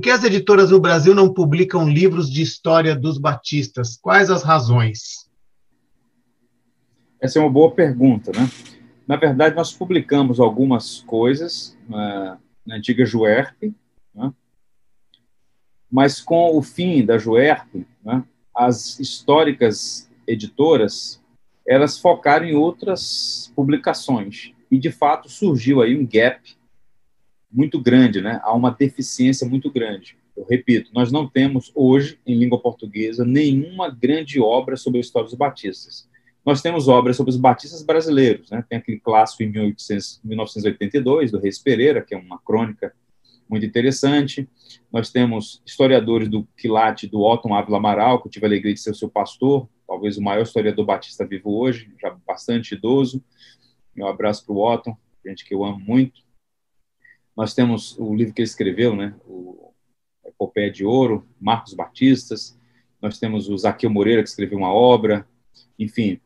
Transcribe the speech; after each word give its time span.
Por 0.00 0.04
que 0.04 0.10
as 0.12 0.24
editoras 0.24 0.70
no 0.70 0.80
Brasil 0.80 1.14
não 1.14 1.30
publicam 1.30 1.86
livros 1.86 2.30
de 2.30 2.40
história 2.40 2.96
dos 2.96 3.18
batistas? 3.18 3.98
Quais 3.98 4.30
as 4.30 4.42
razões? 4.42 5.30
Essa 7.20 7.38
é 7.38 7.42
uma 7.42 7.50
boa 7.50 7.70
pergunta, 7.70 8.32
né? 8.32 8.50
Na 9.06 9.16
verdade, 9.16 9.54
nós 9.54 9.74
publicamos 9.74 10.40
algumas 10.40 11.02
coisas 11.02 11.76
na, 11.86 12.38
na 12.64 12.76
antiga 12.76 13.04
Juerp, 13.04 13.74
né? 14.14 14.32
mas 15.92 16.22
com 16.22 16.56
o 16.56 16.62
fim 16.62 17.04
da 17.04 17.18
Juerp, 17.18 17.84
né? 18.02 18.24
as 18.56 18.98
históricas 18.98 20.10
editoras 20.26 21.22
elas 21.68 21.98
focaram 21.98 22.46
em 22.46 22.54
outras 22.54 23.52
publicações 23.54 24.54
e 24.70 24.78
de 24.78 24.90
fato 24.90 25.28
surgiu 25.28 25.82
aí 25.82 25.94
um 25.94 26.06
gap 26.06 26.40
muito 27.50 27.80
grande, 27.80 28.20
né? 28.20 28.40
Há 28.42 28.54
uma 28.54 28.70
deficiência 28.70 29.48
muito 29.48 29.70
grande. 29.70 30.16
Eu 30.36 30.46
repito, 30.48 30.90
nós 30.94 31.10
não 31.10 31.28
temos 31.28 31.70
hoje, 31.74 32.18
em 32.26 32.38
língua 32.38 32.60
portuguesa, 32.60 33.24
nenhuma 33.24 33.90
grande 33.90 34.40
obra 34.40 34.76
sobre 34.76 34.98
a 34.98 35.00
história 35.00 35.28
dos 35.28 35.36
batistas. 35.36 36.08
Nós 36.44 36.62
temos 36.62 36.88
obras 36.88 37.16
sobre 37.16 37.30
os 37.30 37.36
batistas 37.36 37.82
brasileiros, 37.82 38.50
né? 38.50 38.64
Tem 38.68 38.78
aquele 38.78 38.98
clássico 38.98 39.42
em 39.42 39.50
1800, 39.50 40.20
1982, 40.24 41.30
do 41.30 41.38
Reis 41.38 41.58
Pereira, 41.58 42.00
que 42.00 42.14
é 42.14 42.18
uma 42.18 42.38
crônica 42.38 42.94
muito 43.48 43.66
interessante. 43.66 44.48
Nós 44.92 45.10
temos 45.10 45.60
historiadores 45.66 46.28
do 46.28 46.46
Quilate, 46.56 47.06
do 47.06 47.20
Otton 47.20 47.52
Ávila 47.52 47.78
Amaral, 47.78 48.20
que 48.20 48.28
eu 48.28 48.30
tive 48.30 48.46
a 48.46 48.48
alegria 48.48 48.72
de 48.72 48.80
ser 48.80 48.92
o 48.92 48.94
seu 48.94 49.10
pastor, 49.10 49.68
talvez 49.86 50.16
o 50.16 50.22
maior 50.22 50.42
historiador 50.42 50.86
batista 50.86 51.26
vivo 51.26 51.58
hoje, 51.58 51.92
já 52.00 52.16
bastante 52.26 52.74
idoso. 52.74 53.22
Meu 53.94 54.06
abraço 54.06 54.46
para 54.46 54.54
o 54.54 54.72
Otton, 54.72 54.96
gente 55.26 55.44
que 55.44 55.52
eu 55.52 55.64
amo 55.64 55.80
muito. 55.80 56.22
Nós 57.36 57.54
temos 57.54 57.96
o 57.98 58.14
livro 58.14 58.34
que 58.34 58.42
ele 58.42 58.48
escreveu, 58.48 58.94
né, 58.94 59.14
o 59.26 59.72
Epopeia 60.24 60.70
de 60.70 60.84
Ouro, 60.84 61.26
Marcos 61.40 61.74
Batistas. 61.74 62.58
Nós 63.00 63.18
temos 63.18 63.48
o 63.48 63.56
Zaqueu 63.56 63.90
Moreira, 63.90 64.22
que 64.22 64.28
escreveu 64.28 64.58
uma 64.58 64.72
obra. 64.72 65.26
Enfim, 65.78 66.20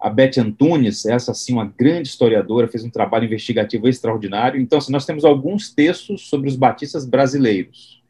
a 0.00 0.08
Beth 0.08 0.38
Antunes, 0.38 1.04
essa 1.06 1.34
sim, 1.34 1.54
uma 1.54 1.64
grande 1.64 2.08
historiadora, 2.08 2.68
fez 2.68 2.84
um 2.84 2.90
trabalho 2.90 3.24
investigativo 3.24 3.88
extraordinário. 3.88 4.60
Então, 4.60 4.78
assim, 4.78 4.92
nós 4.92 5.04
temos 5.04 5.24
alguns 5.24 5.72
textos 5.72 6.28
sobre 6.28 6.48
os 6.48 6.56
batistas 6.56 7.04
brasileiros, 7.04 8.02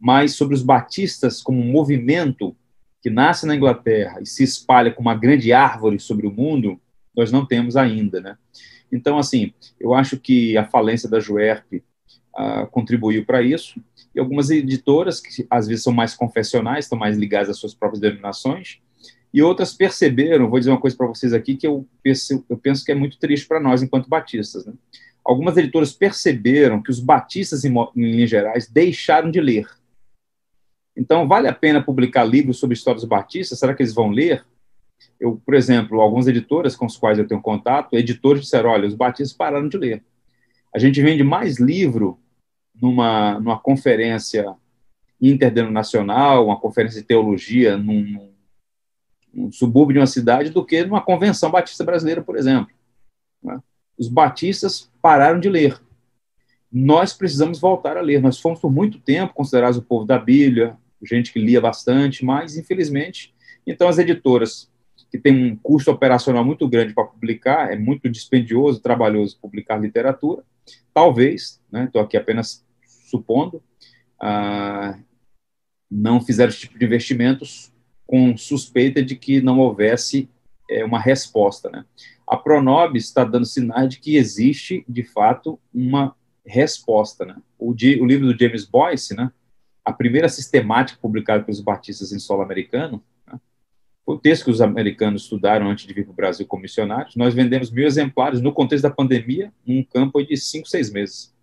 mas 0.00 0.34
sobre 0.34 0.54
os 0.54 0.62
batistas 0.62 1.42
como 1.42 1.60
um 1.60 1.70
movimento 1.70 2.56
que 3.02 3.10
nasce 3.10 3.44
na 3.46 3.54
Inglaterra 3.54 4.20
e 4.22 4.26
se 4.26 4.42
espalha 4.42 4.90
como 4.90 5.08
uma 5.08 5.14
grande 5.14 5.52
árvore 5.52 5.98
sobre 5.98 6.26
o 6.26 6.32
mundo, 6.32 6.80
nós 7.14 7.30
não 7.30 7.44
temos 7.44 7.76
ainda, 7.76 8.20
né? 8.20 8.38
Então, 8.94 9.18
assim, 9.18 9.52
eu 9.80 9.92
acho 9.92 10.16
que 10.20 10.56
a 10.56 10.64
falência 10.64 11.10
da 11.10 11.18
Juerp 11.18 11.82
uh, 12.38 12.66
contribuiu 12.70 13.26
para 13.26 13.42
isso. 13.42 13.82
E 14.14 14.20
algumas 14.20 14.50
editoras, 14.50 15.20
que 15.20 15.44
às 15.50 15.66
vezes 15.66 15.82
são 15.82 15.92
mais 15.92 16.14
confessionais, 16.14 16.84
estão 16.84 16.96
mais 16.96 17.18
ligadas 17.18 17.50
às 17.50 17.58
suas 17.58 17.74
próprias 17.74 18.00
denominações, 18.00 18.78
e 19.32 19.42
outras 19.42 19.74
perceberam, 19.74 20.48
vou 20.48 20.60
dizer 20.60 20.70
uma 20.70 20.80
coisa 20.80 20.96
para 20.96 21.08
vocês 21.08 21.32
aqui, 21.32 21.56
que 21.56 21.66
eu 21.66 21.84
penso, 22.00 22.46
eu 22.48 22.56
penso 22.56 22.84
que 22.84 22.92
é 22.92 22.94
muito 22.94 23.18
triste 23.18 23.48
para 23.48 23.58
nós, 23.58 23.82
enquanto 23.82 24.08
batistas. 24.08 24.64
Né? 24.64 24.72
Algumas 25.24 25.56
editoras 25.56 25.92
perceberam 25.92 26.80
que 26.80 26.90
os 26.92 27.00
batistas, 27.00 27.64
em, 27.64 27.74
em 27.96 28.12
linhas 28.12 28.30
gerais, 28.30 28.70
deixaram 28.70 29.28
de 29.28 29.40
ler. 29.40 29.66
Então, 30.96 31.26
vale 31.26 31.48
a 31.48 31.52
pena 31.52 31.82
publicar 31.82 32.22
livros 32.22 32.60
sobre 32.60 32.74
história 32.74 33.00
dos 33.00 33.08
batistas? 33.08 33.58
Será 33.58 33.74
que 33.74 33.82
eles 33.82 33.92
vão 33.92 34.10
ler? 34.10 34.46
Eu, 35.18 35.40
por 35.44 35.54
exemplo, 35.54 36.00
algumas 36.00 36.26
editoras 36.26 36.76
com 36.76 36.86
as 36.86 36.96
quais 36.96 37.18
eu 37.18 37.26
tenho 37.26 37.40
contato, 37.40 37.96
editores 37.96 38.42
disseram, 38.42 38.70
olha, 38.70 38.86
os 38.86 38.94
batistas 38.94 39.36
pararam 39.36 39.68
de 39.68 39.76
ler. 39.76 40.04
A 40.74 40.78
gente 40.78 41.00
vende 41.00 41.22
mais 41.22 41.58
livro 41.58 42.18
numa, 42.80 43.38
numa 43.38 43.58
conferência 43.58 44.54
interdenominacional, 45.20 46.46
uma 46.46 46.58
conferência 46.58 47.00
de 47.00 47.06
teologia 47.06 47.76
num, 47.76 48.30
num 49.32 49.52
subúrbio 49.52 49.94
de 49.94 50.00
uma 50.00 50.06
cidade 50.06 50.50
do 50.50 50.64
que 50.64 50.84
numa 50.84 51.00
convenção 51.00 51.50
batista 51.50 51.84
brasileira, 51.84 52.22
por 52.22 52.36
exemplo. 52.36 52.74
Né? 53.42 53.60
Os 53.96 54.08
batistas 54.08 54.90
pararam 55.00 55.38
de 55.38 55.48
ler. 55.48 55.80
Nós 56.70 57.12
precisamos 57.12 57.60
voltar 57.60 57.96
a 57.96 58.00
ler. 58.00 58.20
Nós 58.20 58.40
fomos 58.40 58.60
por 58.60 58.70
muito 58.70 58.98
tempo 58.98 59.32
considerados 59.32 59.78
o 59.78 59.82
povo 59.82 60.04
da 60.04 60.18
Bíblia, 60.18 60.76
gente 61.02 61.32
que 61.32 61.38
lia 61.38 61.60
bastante, 61.60 62.24
mas 62.24 62.56
infelizmente, 62.56 63.34
então 63.66 63.88
as 63.88 63.98
editoras 63.98 64.70
que 65.10 65.18
têm 65.18 65.52
um 65.52 65.56
custo 65.56 65.90
operacional 65.90 66.44
muito 66.44 66.68
grande 66.68 66.92
para 66.92 67.04
publicar, 67.04 67.72
é 67.72 67.76
muito 67.76 68.08
dispendioso, 68.08 68.80
trabalhoso 68.80 69.38
publicar 69.40 69.76
literatura, 69.76 70.42
talvez, 70.92 71.60
né, 71.70 71.84
estou 71.84 72.00
aqui 72.00 72.16
apenas 72.16 72.64
supondo, 72.86 73.62
ah, 74.20 74.98
não 75.90 76.20
fizeram 76.20 76.50
esse 76.50 76.60
tipo 76.60 76.78
de 76.78 76.84
investimentos 76.84 77.72
com 78.06 78.36
suspeita 78.36 79.02
de 79.02 79.16
que 79.16 79.40
não 79.40 79.58
houvesse 79.60 80.28
é, 80.68 80.84
uma 80.84 80.98
resposta. 80.98 81.70
Né? 81.70 81.84
A 82.26 82.36
Pronobis 82.36 83.04
está 83.04 83.24
dando 83.24 83.46
sinais 83.46 83.88
de 83.88 84.00
que 84.00 84.16
existe, 84.16 84.84
de 84.88 85.02
fato, 85.02 85.58
uma 85.72 86.14
resposta. 86.44 87.24
Né? 87.24 87.36
O, 87.58 87.70
o 87.70 88.06
livro 88.06 88.26
do 88.26 88.38
James 88.38 88.64
Boyce, 88.64 89.14
né, 89.14 89.30
a 89.84 89.92
primeira 89.92 90.28
sistemática 90.28 90.98
publicada 91.00 91.44
pelos 91.44 91.60
batistas 91.60 92.12
em 92.12 92.18
solo 92.18 92.42
americano, 92.42 92.96
né, 92.96 93.02
o 94.06 94.18
texto 94.18 94.44
que 94.44 94.50
os 94.50 94.60
americanos 94.60 95.22
estudaram 95.22 95.70
antes 95.70 95.86
de 95.86 95.94
vir 95.94 96.04
para 96.04 96.12
o 96.12 96.16
Brasil 96.16 96.46
como 96.46 96.62
missionários. 96.62 97.16
Nós 97.16 97.32
vendemos 97.32 97.70
mil 97.70 97.86
exemplares 97.86 98.40
no 98.40 98.52
contexto 98.52 98.82
da 98.82 98.90
pandemia, 98.90 99.52
num 99.66 99.82
campo 99.82 100.22
de 100.22 100.36
cinco, 100.36 100.68
seis 100.68 100.90
meses. 100.90 101.34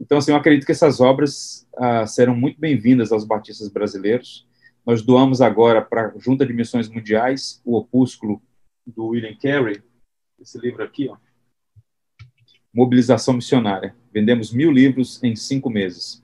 Então, 0.00 0.18
assim, 0.18 0.32
eu 0.32 0.36
acredito 0.36 0.66
que 0.66 0.72
essas 0.72 1.00
obras 1.00 1.68
ah, 1.76 2.06
serão 2.06 2.34
muito 2.34 2.58
bem-vindas 2.58 3.12
aos 3.12 3.24
batistas 3.24 3.68
brasileiros. 3.68 4.46
Nós 4.84 5.02
doamos 5.02 5.40
agora 5.40 5.80
para 5.80 6.08
a 6.08 6.18
Junta 6.18 6.44
de 6.44 6.52
Missões 6.52 6.88
Mundiais 6.88 7.62
o 7.64 7.76
opúsculo 7.76 8.42
do 8.84 9.06
William 9.08 9.34
Carey, 9.40 9.80
esse 10.40 10.58
livro 10.58 10.82
aqui, 10.82 11.08
ó, 11.08 11.16
Mobilização 12.72 13.34
Missionária. 13.34 13.94
Vendemos 14.12 14.52
mil 14.52 14.70
livros 14.70 15.22
em 15.22 15.36
cinco 15.36 15.70
meses. 15.70 16.22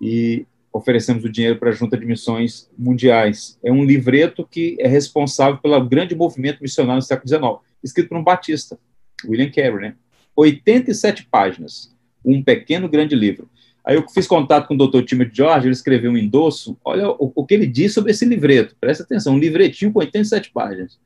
E 0.00 0.46
oferecemos 0.76 1.24
o 1.24 1.28
dinheiro 1.28 1.58
para 1.58 1.70
a 1.70 1.72
Junta 1.72 1.96
de 1.96 2.04
Missões 2.04 2.70
Mundiais. 2.76 3.58
É 3.64 3.72
um 3.72 3.84
livreto 3.84 4.46
que 4.46 4.76
é 4.78 4.86
responsável 4.86 5.58
pelo 5.58 5.82
grande 5.84 6.14
movimento 6.14 6.60
missionário 6.60 6.96
no 6.96 7.02
século 7.02 7.28
XIX, 7.28 7.76
escrito 7.82 8.08
por 8.10 8.18
um 8.18 8.24
batista, 8.24 8.78
William 9.24 9.50
Carey, 9.50 9.80
né? 9.80 9.94
87 10.36 11.26
páginas 11.30 11.94
um 12.26 12.42
pequeno 12.42 12.88
grande 12.88 13.14
livro. 13.14 13.48
Aí 13.84 13.94
eu 13.94 14.04
fiz 14.08 14.26
contato 14.26 14.66
com 14.66 14.74
o 14.74 14.88
Dr. 14.88 15.04
Timothy 15.04 15.30
George, 15.32 15.68
ele 15.68 15.72
escreveu 15.72 16.10
um 16.10 16.16
endosso. 16.16 16.76
Olha 16.84 17.08
o, 17.08 17.32
o, 17.36 17.46
que 17.46 17.54
ele 17.54 17.68
diz 17.68 17.94
sobre 17.94 18.10
esse 18.10 18.24
livreto. 18.24 18.74
Presta 18.80 19.04
atenção, 19.04 19.34
um 19.34 19.38
livretinho 19.38 19.92
com 19.92 20.00
87 20.00 20.50
páginas. 20.50 20.98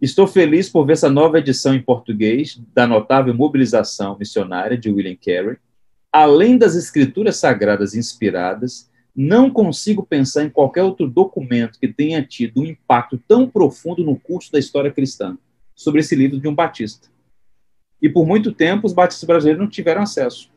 Estou 0.00 0.26
feliz 0.26 0.68
por 0.68 0.86
ver 0.86 0.94
essa 0.94 1.10
nova 1.10 1.38
edição 1.38 1.74
em 1.74 1.82
português 1.82 2.58
da 2.74 2.86
notável 2.86 3.34
mobilização 3.34 4.16
missionária 4.18 4.78
de 4.78 4.90
William 4.90 5.16
Carey. 5.16 5.58
Além 6.10 6.56
das 6.56 6.74
escrituras 6.74 7.36
sagradas 7.36 7.94
inspiradas, 7.94 8.90
não 9.16 9.50
consigo 9.50 10.04
pensar 10.04 10.44
em 10.44 10.50
qualquer 10.50 10.82
outro 10.82 11.08
documento 11.08 11.80
que 11.80 11.88
tenha 11.88 12.22
tido 12.22 12.60
um 12.60 12.66
impacto 12.66 13.16
tão 13.26 13.48
profundo 13.48 14.04
no 14.04 14.14
curso 14.14 14.52
da 14.52 14.58
história 14.58 14.92
cristã 14.92 15.38
sobre 15.74 16.00
esse 16.00 16.14
livro 16.14 16.38
de 16.38 16.46
um 16.46 16.54
batista. 16.54 17.08
E 18.00 18.10
por 18.10 18.26
muito 18.26 18.52
tempo 18.52 18.86
os 18.86 18.92
batistas 18.92 19.26
brasileiros 19.26 19.62
não 19.62 19.70
tiveram 19.70 20.02
acesso. 20.02 20.50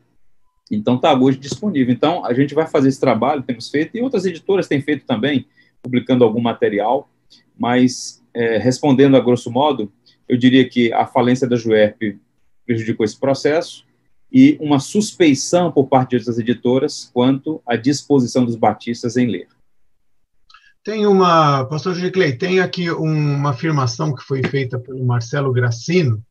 Então 0.70 0.96
está 0.96 1.18
hoje 1.18 1.38
disponível. 1.38 1.92
Então 1.92 2.22
a 2.24 2.34
gente 2.34 2.54
vai 2.54 2.66
fazer 2.66 2.90
esse 2.90 3.00
trabalho, 3.00 3.42
temos 3.42 3.70
feito, 3.70 3.96
e 3.96 4.02
outras 4.02 4.26
editoras 4.26 4.68
têm 4.68 4.82
feito 4.82 5.06
também, 5.06 5.46
publicando 5.82 6.22
algum 6.22 6.40
material, 6.40 7.10
mas 7.58 8.22
é, 8.34 8.58
respondendo 8.58 9.16
a 9.16 9.20
grosso 9.20 9.50
modo, 9.50 9.90
eu 10.28 10.36
diria 10.36 10.68
que 10.68 10.92
a 10.92 11.06
falência 11.06 11.48
da 11.48 11.56
Juerp 11.56 12.18
prejudicou 12.66 13.04
esse 13.04 13.18
processo 13.18 13.86
e 14.32 14.56
uma 14.60 14.78
suspeição 14.78 15.72
por 15.72 15.88
parte 15.88 16.18
das 16.18 16.38
editoras 16.38 17.10
quanto 17.12 17.60
à 17.66 17.76
disposição 17.76 18.44
dos 18.44 18.56
batistas 18.56 19.16
em 19.16 19.26
ler. 19.26 19.48
Tem 20.82 21.06
uma, 21.06 21.64
pastor 21.64 21.94
Giclei, 21.94 22.36
tem 22.36 22.60
aqui 22.60 22.90
uma 22.90 23.50
afirmação 23.50 24.14
que 24.14 24.22
foi 24.22 24.42
feita 24.42 24.78
pelo 24.78 25.04
Marcelo 25.04 25.52
Gracino, 25.52 26.22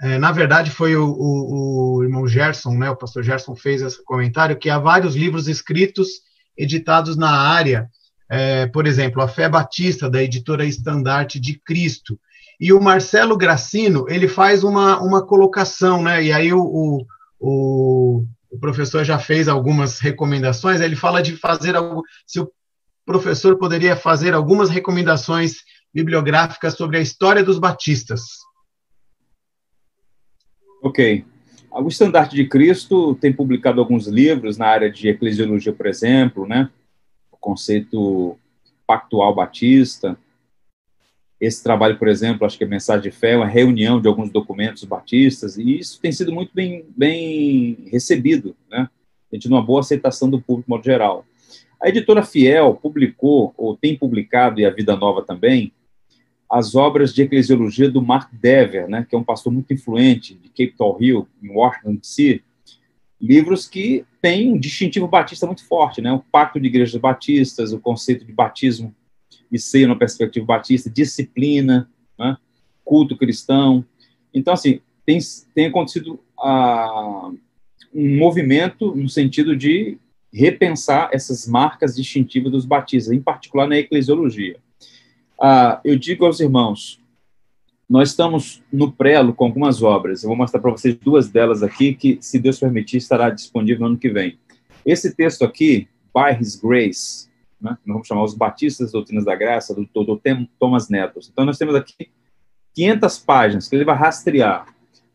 é, 0.00 0.18
na 0.18 0.30
verdade, 0.30 0.70
foi 0.70 0.94
o, 0.94 1.06
o, 1.06 1.96
o, 1.96 2.04
irmão 2.04 2.28
Gerson, 2.28 2.74
né, 2.74 2.90
o 2.90 2.96
pastor 2.96 3.22
Gerson 3.22 3.56
fez 3.56 3.80
esse 3.80 4.04
comentário, 4.04 4.56
que 4.56 4.68
há 4.68 4.78
vários 4.78 5.14
livros 5.16 5.48
escritos, 5.48 6.20
editados 6.56 7.16
na 7.16 7.30
área, 7.30 7.88
é, 8.28 8.66
por 8.66 8.86
exemplo, 8.86 9.22
A 9.22 9.28
Fé 9.28 9.48
Batista, 9.48 10.10
da 10.10 10.22
editora 10.22 10.66
Estandarte 10.66 11.40
de 11.40 11.58
Cristo. 11.58 12.18
E 12.60 12.72
o 12.72 12.80
Marcelo 12.80 13.36
Gracino, 13.36 14.06
ele 14.08 14.28
faz 14.28 14.64
uma, 14.64 15.00
uma 15.00 15.24
colocação, 15.24 16.02
né, 16.02 16.22
e 16.22 16.32
aí 16.32 16.52
o, 16.52 16.60
o, 16.60 17.06
o, 17.46 18.24
o 18.50 18.58
professor 18.58 19.04
já 19.04 19.18
fez 19.18 19.46
algumas 19.46 20.00
recomendações, 20.00 20.80
ele 20.80 20.96
fala 20.96 21.22
de 21.22 21.36
fazer 21.36 21.76
algo, 21.76 22.02
se 22.26 22.40
o 22.40 22.50
professor 23.04 23.56
poderia 23.56 23.94
fazer 23.94 24.34
algumas 24.34 24.68
recomendações 24.68 25.58
bibliográficas 25.94 26.74
sobre 26.74 26.98
a 26.98 27.00
história 27.00 27.44
dos 27.44 27.58
batistas. 27.58 28.22
Ok. 30.82 31.24
O 31.70 31.88
Estandarte 31.88 32.34
de 32.34 32.48
Cristo 32.48 33.14
tem 33.16 33.32
publicado 33.32 33.80
alguns 33.80 34.06
livros 34.06 34.56
na 34.56 34.66
área 34.66 34.90
de 34.90 35.08
eclesiologia, 35.08 35.72
por 35.72 35.86
exemplo, 35.86 36.46
né? 36.46 36.70
o 37.30 37.36
conceito 37.36 38.36
pactual 38.86 39.34
batista. 39.34 40.18
Esse 41.40 41.62
trabalho, 41.62 41.98
por 41.98 42.08
exemplo, 42.08 42.46
acho 42.46 42.56
que 42.56 42.64
é 42.64 42.66
Mensagem 42.66 43.02
de 43.02 43.10
Fé, 43.10 43.32
é 43.32 43.36
uma 43.36 43.46
reunião 43.46 44.00
de 44.00 44.08
alguns 44.08 44.30
documentos 44.30 44.84
batistas, 44.84 45.58
e 45.58 45.78
isso 45.78 46.00
tem 46.00 46.10
sido 46.10 46.32
muito 46.32 46.50
bem, 46.54 46.86
bem 46.96 47.76
recebido, 47.90 48.56
né? 48.70 48.88
tem 49.30 49.38
tido 49.38 49.52
uma 49.52 49.62
boa 49.62 49.80
aceitação 49.80 50.30
do 50.30 50.40
público, 50.40 50.66
de 50.66 50.70
modo 50.70 50.84
geral. 50.84 51.26
A 51.82 51.90
editora 51.90 52.22
Fiel 52.22 52.74
publicou, 52.74 53.52
ou 53.56 53.76
tem 53.76 53.96
publicado, 53.96 54.60
e 54.60 54.64
a 54.64 54.70
Vida 54.70 54.96
Nova 54.96 55.22
também, 55.22 55.72
as 56.50 56.74
obras 56.74 57.12
de 57.12 57.22
eclesiologia 57.22 57.90
do 57.90 58.00
Mark 58.00 58.32
Dever, 58.32 58.88
né, 58.88 59.04
que 59.06 59.14
é 59.14 59.18
um 59.18 59.24
pastor 59.24 59.52
muito 59.52 59.72
influente 59.74 60.34
de 60.34 60.48
Cape 60.48 60.74
Town 60.76 60.96
Hill, 60.98 61.28
em 61.42 61.50
Washington, 61.50 61.96
D.C., 61.96 62.40
livros 63.20 63.66
que 63.66 64.04
têm 64.22 64.52
um 64.52 64.58
distintivo 64.58 65.08
batista 65.08 65.46
muito 65.46 65.66
forte, 65.66 66.00
né, 66.00 66.12
o 66.12 66.20
Pacto 66.20 66.58
de 66.58 66.66
Igrejas 66.66 67.00
Batistas, 67.00 67.72
o 67.72 67.80
conceito 67.80 68.24
de 68.24 68.32
batismo 68.32 68.94
seio 69.58 69.88
na 69.88 69.96
perspectiva 69.96 70.44
batista, 70.44 70.90
disciplina, 70.90 71.90
né, 72.18 72.36
culto 72.84 73.16
cristão. 73.16 73.84
Então, 74.32 74.54
assim, 74.54 74.80
tem, 75.04 75.18
tem 75.54 75.66
acontecido 75.66 76.18
ah, 76.38 77.30
um 77.94 78.18
movimento 78.18 78.94
no 78.94 79.08
sentido 79.08 79.56
de 79.56 79.98
repensar 80.32 81.10
essas 81.12 81.46
marcas 81.46 81.96
distintivas 81.96 82.52
dos 82.52 82.66
batistas, 82.66 83.12
em 83.12 83.20
particular 83.20 83.66
na 83.66 83.78
eclesiologia. 83.78 84.58
Ah, 85.40 85.80
eu 85.84 85.96
digo 85.98 86.26
aos 86.26 86.40
irmãos, 86.40 87.00
nós 87.88 88.10
estamos 88.10 88.62
no 88.72 88.90
prelo 88.90 89.32
com 89.32 89.44
algumas 89.44 89.82
obras. 89.82 90.22
Eu 90.22 90.28
vou 90.28 90.36
mostrar 90.36 90.60
para 90.60 90.70
vocês 90.70 90.96
duas 90.96 91.28
delas 91.28 91.62
aqui, 91.62 91.94
que, 91.94 92.18
se 92.20 92.38
Deus 92.38 92.58
permitir, 92.58 92.96
estará 92.96 93.30
disponível 93.30 93.80
no 93.80 93.86
ano 93.86 93.98
que 93.98 94.08
vem. 94.08 94.38
Esse 94.84 95.14
texto 95.14 95.44
aqui, 95.44 95.88
By 96.14 96.40
His 96.40 96.56
Grace, 96.56 97.28
né, 97.60 97.76
vamos 97.86 98.06
chamar 98.06 98.24
os 98.24 98.34
Batistas 98.34 98.92
Doutrinas 98.92 99.24
da 99.24 99.34
Graça, 99.34 99.74
do, 99.74 99.88
do, 99.92 100.04
do 100.04 100.20
Thomas 100.58 100.88
Nettles. 100.88 101.28
Então, 101.32 101.44
nós 101.44 101.58
temos 101.58 101.74
aqui 101.74 102.10
500 102.74 103.18
páginas 103.18 103.68
que 103.68 103.74
ele 103.74 103.84
vai 103.84 103.96
rastrear 103.96 104.66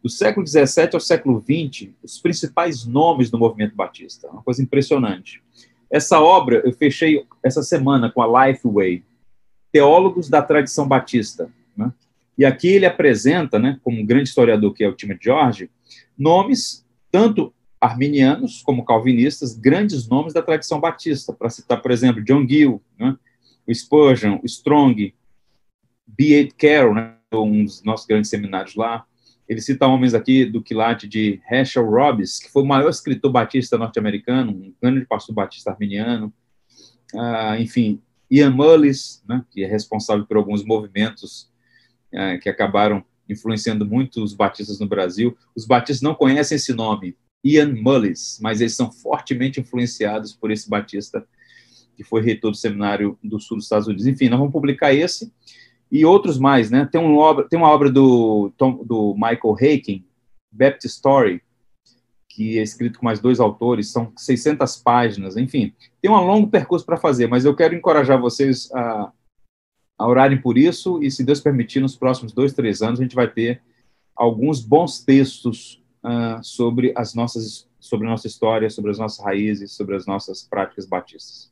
do 0.02 0.10
século 0.10 0.46
XVII 0.46 0.90
ao 0.94 1.00
século 1.00 1.44
XX 1.44 1.90
os 2.04 2.20
principais 2.20 2.86
nomes 2.86 3.30
do 3.30 3.38
movimento 3.38 3.76
batista. 3.76 4.28
Uma 4.30 4.42
coisa 4.42 4.62
impressionante. 4.62 5.42
Essa 5.90 6.20
obra 6.20 6.62
eu 6.66 6.74
fechei 6.74 7.24
essa 7.44 7.62
semana 7.62 8.10
com 8.10 8.22
a 8.22 8.48
Lifeway, 8.48 9.04
teólogos 9.72 10.30
da 10.30 10.42
tradição 10.42 10.88
batista. 10.88 11.52
Né? 11.78 11.92
E 12.38 12.46
aqui 12.46 12.70
ele 12.70 12.86
apresenta, 12.86 13.60
né, 13.60 13.80
como 13.84 14.00
um 14.02 14.06
grande 14.06 14.30
historiador 14.30 14.74
que 14.74 14.84
é 14.84 14.88
o 14.88 14.96
Tim 14.96 15.16
George, 15.22 15.70
nomes 16.18 16.86
tanto 17.12 17.54
arminianos 17.82 18.62
como 18.62 18.86
calvinistas, 18.86 19.58
grandes 19.58 20.08
nomes 20.08 20.34
da 20.34 20.42
tradição 20.44 20.80
batista, 20.80 21.34
para 21.34 21.50
citar, 21.50 21.82
por 21.82 21.90
exemplo, 21.90 22.24
John 22.24 22.48
Gill, 22.48 22.82
né, 22.98 23.18
o 23.68 23.74
Spurgeon, 23.74 24.40
o 24.44 24.46
Strong, 24.46 25.14
B.A. 26.06 26.52
Carroll, 26.56 26.94
né, 26.94 27.16
um 27.34 27.66
dos 27.66 27.84
nossos 27.84 28.06
grandes 28.06 28.30
seminários 28.30 28.76
lá. 28.76 29.04
Ele 29.50 29.60
cita 29.60 29.88
homens 29.88 30.14
aqui 30.14 30.46
do 30.46 30.62
quilate 30.62 31.08
de 31.08 31.42
Herschel 31.52 31.90
Robbins, 31.90 32.40
que 32.40 32.52
foi 32.52 32.62
o 32.62 32.68
maior 32.68 32.90
escritor 32.90 33.32
batista 33.32 33.78
norte-americano, 33.78 34.52
um 34.52 34.74
grande 34.82 35.06
pastor 35.06 35.34
batista 35.34 35.72
arminiano. 35.72 36.32
Ah, 37.16 37.60
enfim, 37.60 38.00
Ian 38.30 38.52
Mullis, 38.52 39.24
né, 39.28 39.44
que 39.50 39.64
é 39.64 39.68
responsável 39.68 40.26
por 40.26 40.38
alguns 40.38 40.64
movimentos 40.64 41.52
é, 42.14 42.38
que 42.38 42.48
acabaram 42.48 43.04
influenciando 43.28 43.86
muito 43.86 44.24
os 44.24 44.34
batistas 44.34 44.80
no 44.80 44.88
Brasil. 44.88 45.36
Os 45.56 45.66
batistas 45.66 46.02
não 46.02 46.14
conhecem 46.14 46.56
esse 46.56 46.74
nome, 46.74 47.18
Ian 47.44 47.74
Mullis, 47.76 48.40
mas 48.42 48.62
eles 48.62 48.76
são 48.76 48.92
fortemente 48.92 49.60
influenciados 49.60 50.34
por 50.34 50.52
esse 50.52 50.70
batista 50.70 51.26
que 51.96 52.04
foi 52.04 52.22
reitor 52.22 52.52
do 52.52 52.58
seminário 52.58 53.18
do 53.24 53.40
sul 53.40 53.58
dos 53.58 53.66
Estados 53.66 53.88
Unidos. 53.88 54.08
Enfim, 54.08 54.30
nós 54.30 54.40
vamos 54.40 54.54
publicar 54.54 54.94
esse 54.94 55.32
e 55.92 56.06
outros 56.06 56.40
mais, 56.40 56.72
né? 56.72 56.88
Tem 56.90 57.02
uma 57.02 57.20
obra, 57.20 57.48
tem 57.48 57.60
uma 57.60 57.70
obra 57.70 57.92
do, 57.92 58.52
Tom, 58.58 58.84
do 58.84 59.14
Michael 59.16 59.56
Haken, 59.56 60.06
Baptist 60.52 60.96
Story, 60.96 61.42
que 62.30 62.58
é 62.58 62.62
escrito 62.62 63.00
com 63.00 63.06
mais 63.06 63.20
dois 63.20 63.40
autores, 63.40 63.92
são 63.92 64.14
600 64.16 64.78
páginas, 64.78 65.36
enfim, 65.36 65.74
tem 66.02 66.10
um 66.10 66.16
longo 66.16 66.48
percurso 66.48 66.86
para 66.86 66.96
fazer, 66.96 67.28
mas 67.28 67.44
eu 67.44 67.54
quero 67.54 67.76
encorajar 67.76 68.20
vocês 68.20 68.72
a, 68.72 69.12
a 69.98 70.08
orarem 70.08 70.42
por 70.42 70.58
isso 70.58 71.04
e, 71.04 71.12
se 71.12 71.26
Deus 71.26 71.42
permitir, 71.42 71.82
nos 71.82 71.96
próximos 71.96 72.32
dois, 72.32 72.54
três 72.54 72.82
anos, 72.82 73.00
a 73.00 73.04
gente 73.04 73.16
vai 73.16 73.30
ter 73.30 73.62
alguns 74.16 74.62
bons 74.62 75.04
textos 75.04 75.81
uh, 76.04 76.44
sobre 76.44 76.94
as 76.96 77.14
nossas, 77.14 77.68
sobre 77.80 78.08
a 78.08 78.10
nossa 78.10 78.28
história, 78.28 78.70
sobre 78.70 78.92
as 78.92 78.98
nossas 78.98 79.24
raízes, 79.24 79.74
sobre 79.74 79.96
as 79.96 80.06
nossas 80.06 80.44
práticas 80.44 80.86
batistas. 80.86 81.52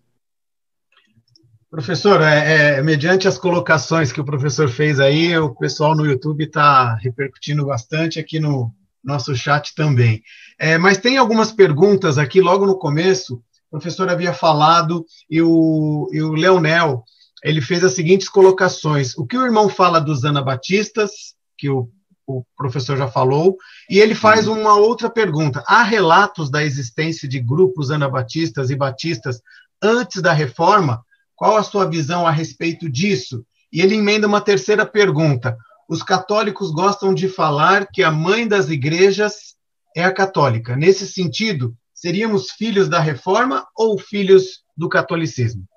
Professor, 1.69 2.19
é, 2.22 2.78
é, 2.78 2.81
mediante 2.81 3.28
as 3.28 3.38
colocações 3.38 4.12
que 4.12 4.19
o 4.19 4.25
professor 4.25 4.68
fez 4.69 5.00
aí, 5.00 5.38
o 5.38 5.54
pessoal 5.54 5.96
no 5.96 6.06
YouTube 6.06 6.44
está 6.44 6.96
repercutindo 6.96 7.66
bastante 7.66 8.19
aqui 8.19 8.40
no 8.40 8.74
nosso 9.04 9.36
chat 9.36 9.75
também. 9.75 10.24
É, 10.57 10.80
mas 10.80 10.98
tem 10.98 11.18
algumas 11.18 11.51
perguntas 11.51 12.18
aqui 12.18 12.42
logo 12.42 12.66
no 12.66 12.78
começo. 12.78 13.36
O 13.69 13.78
professor 13.78 14.10
havia 14.10 14.34
falado 14.34 15.06
e 15.30 15.44
o, 15.44 16.10
e 16.12 16.22
o 16.24 16.31
Leonel 16.34 17.04
ele 17.44 17.62
fez 17.62 17.84
as 17.84 17.94
seguintes 17.94 18.28
colocações: 18.28 19.16
o 19.18 19.25
que 19.25 19.38
o 19.38 19.46
irmão 19.46 19.69
fala 19.69 20.00
dos 20.00 20.25
anabatistas, 20.25 21.36
que 21.57 21.69
o, 21.69 21.90
o 22.29 22.45
professor 22.55 22.95
já 22.95 23.07
falou, 23.07 23.57
e 23.89 23.99
ele 23.99 24.13
faz 24.13 24.47
uhum. 24.47 24.61
uma 24.61 24.75
outra 24.75 25.09
pergunta: 25.09 25.63
há 25.67 25.81
relatos 25.81 26.51
da 26.51 26.63
existência 26.63 27.27
de 27.27 27.39
grupos 27.39 27.89
anabatistas 27.89 28.69
e 28.69 28.75
batistas 28.75 29.41
antes 29.81 30.21
da 30.21 30.31
reforma? 30.31 31.03
Qual 31.35 31.57
a 31.57 31.63
sua 31.63 31.89
visão 31.89 32.27
a 32.27 32.31
respeito 32.31 32.89
disso? 32.89 33.43
E 33.71 33.81
ele 33.81 33.95
emenda 33.95 34.27
uma 34.27 34.41
terceira 34.41 34.85
pergunta: 34.85 35.57
os 35.87 36.03
católicos 36.03 36.71
gostam 36.71 37.13
de 37.13 37.27
falar 37.27 37.87
que 37.87 38.03
a 38.03 38.11
mãe 38.11 38.47
das 38.47 38.69
igrejas 38.69 39.55
é 39.95 40.03
a 40.03 40.13
católica. 40.13 40.75
Nesse 40.75 41.07
sentido, 41.07 41.75
seríamos 41.93 42.51
filhos 42.51 42.87
da 42.87 42.99
reforma 42.99 43.65
ou 43.75 43.97
filhos 43.97 44.63
do 44.77 44.87
catolicismo? 44.87 45.67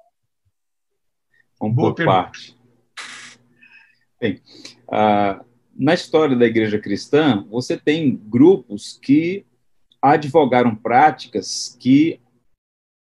Um 1.60 1.74
por 1.74 1.94
parte. 1.94 2.56
Bem, 4.20 4.40
uh, 4.88 5.51
na 5.82 5.94
história 5.94 6.36
da 6.36 6.46
igreja 6.46 6.78
cristã, 6.78 7.44
você 7.50 7.76
tem 7.76 8.14
grupos 8.14 8.96
que 9.02 9.44
advogaram 10.00 10.76
práticas 10.76 11.76
que 11.80 12.20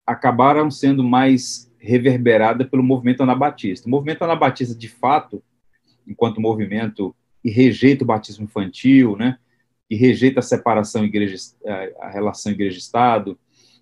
acabaram 0.04 0.72
sendo 0.72 1.04
mais 1.04 1.72
reverberadas 1.78 2.68
pelo 2.68 2.82
movimento 2.82 3.22
anabatista. 3.22 3.88
O 3.88 3.92
movimento 3.92 4.24
anabatista, 4.24 4.74
de 4.74 4.90
fato, 4.90 5.44
enquanto 6.08 6.42
movimento 6.42 7.16
e 7.44 7.52
rejeita 7.52 8.04
o 8.04 8.08
batismo 8.08 8.46
infantil, 8.46 9.16
né? 9.16 9.38
E 9.88 9.96
rejeita 9.96 10.40
a 10.40 10.44
separação 10.44 11.06
igreja, 11.06 11.38
a 12.00 12.10
relação 12.10 12.52
igreja-estado, 12.52 13.38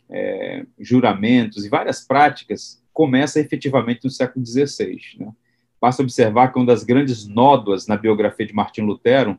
é, 0.10 0.66
juramentos 0.78 1.64
e 1.64 1.70
várias 1.70 2.06
práticas, 2.06 2.84
começa 2.92 3.40
efetivamente 3.40 4.04
no 4.04 4.10
século 4.10 4.46
XVI. 4.46 5.00
Né? 5.20 5.32
Basta 5.82 6.04
observar 6.04 6.52
que 6.52 6.60
uma 6.60 6.66
das 6.66 6.84
grandes 6.84 7.28
nódoas 7.28 7.88
na 7.88 7.96
biografia 7.96 8.46
de 8.46 8.54
Martim 8.54 8.82
Lutero 8.82 9.38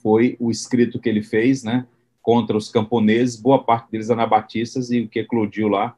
foi 0.00 0.36
o 0.38 0.50
escrito 0.50 0.98
que 0.98 1.08
ele 1.08 1.22
fez, 1.22 1.62
né, 1.62 1.86
contra 2.22 2.56
os 2.56 2.70
camponeses, 2.70 3.40
boa 3.40 3.62
parte 3.62 3.90
deles 3.90 4.10
anabatistas, 4.10 4.90
e 4.90 5.00
o 5.00 5.08
que 5.08 5.20
eclodiu 5.20 5.68
lá 5.68 5.96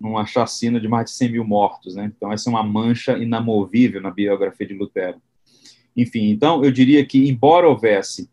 numa 0.00 0.24
chacina 0.24 0.80
de 0.80 0.88
mais 0.88 1.06
de 1.06 1.10
100 1.12 1.32
mil 1.32 1.44
mortos. 1.44 1.94
Né? 1.94 2.10
Então, 2.16 2.32
essa 2.32 2.48
é 2.48 2.50
uma 2.50 2.62
mancha 2.62 3.18
inamovível 3.18 4.00
na 4.00 4.10
biografia 4.10 4.66
de 4.66 4.74
Lutero. 4.74 5.20
Enfim, 5.96 6.30
então, 6.30 6.64
eu 6.64 6.70
diria 6.70 7.04
que, 7.04 7.28
embora 7.28 7.68
houvesse 7.68 8.30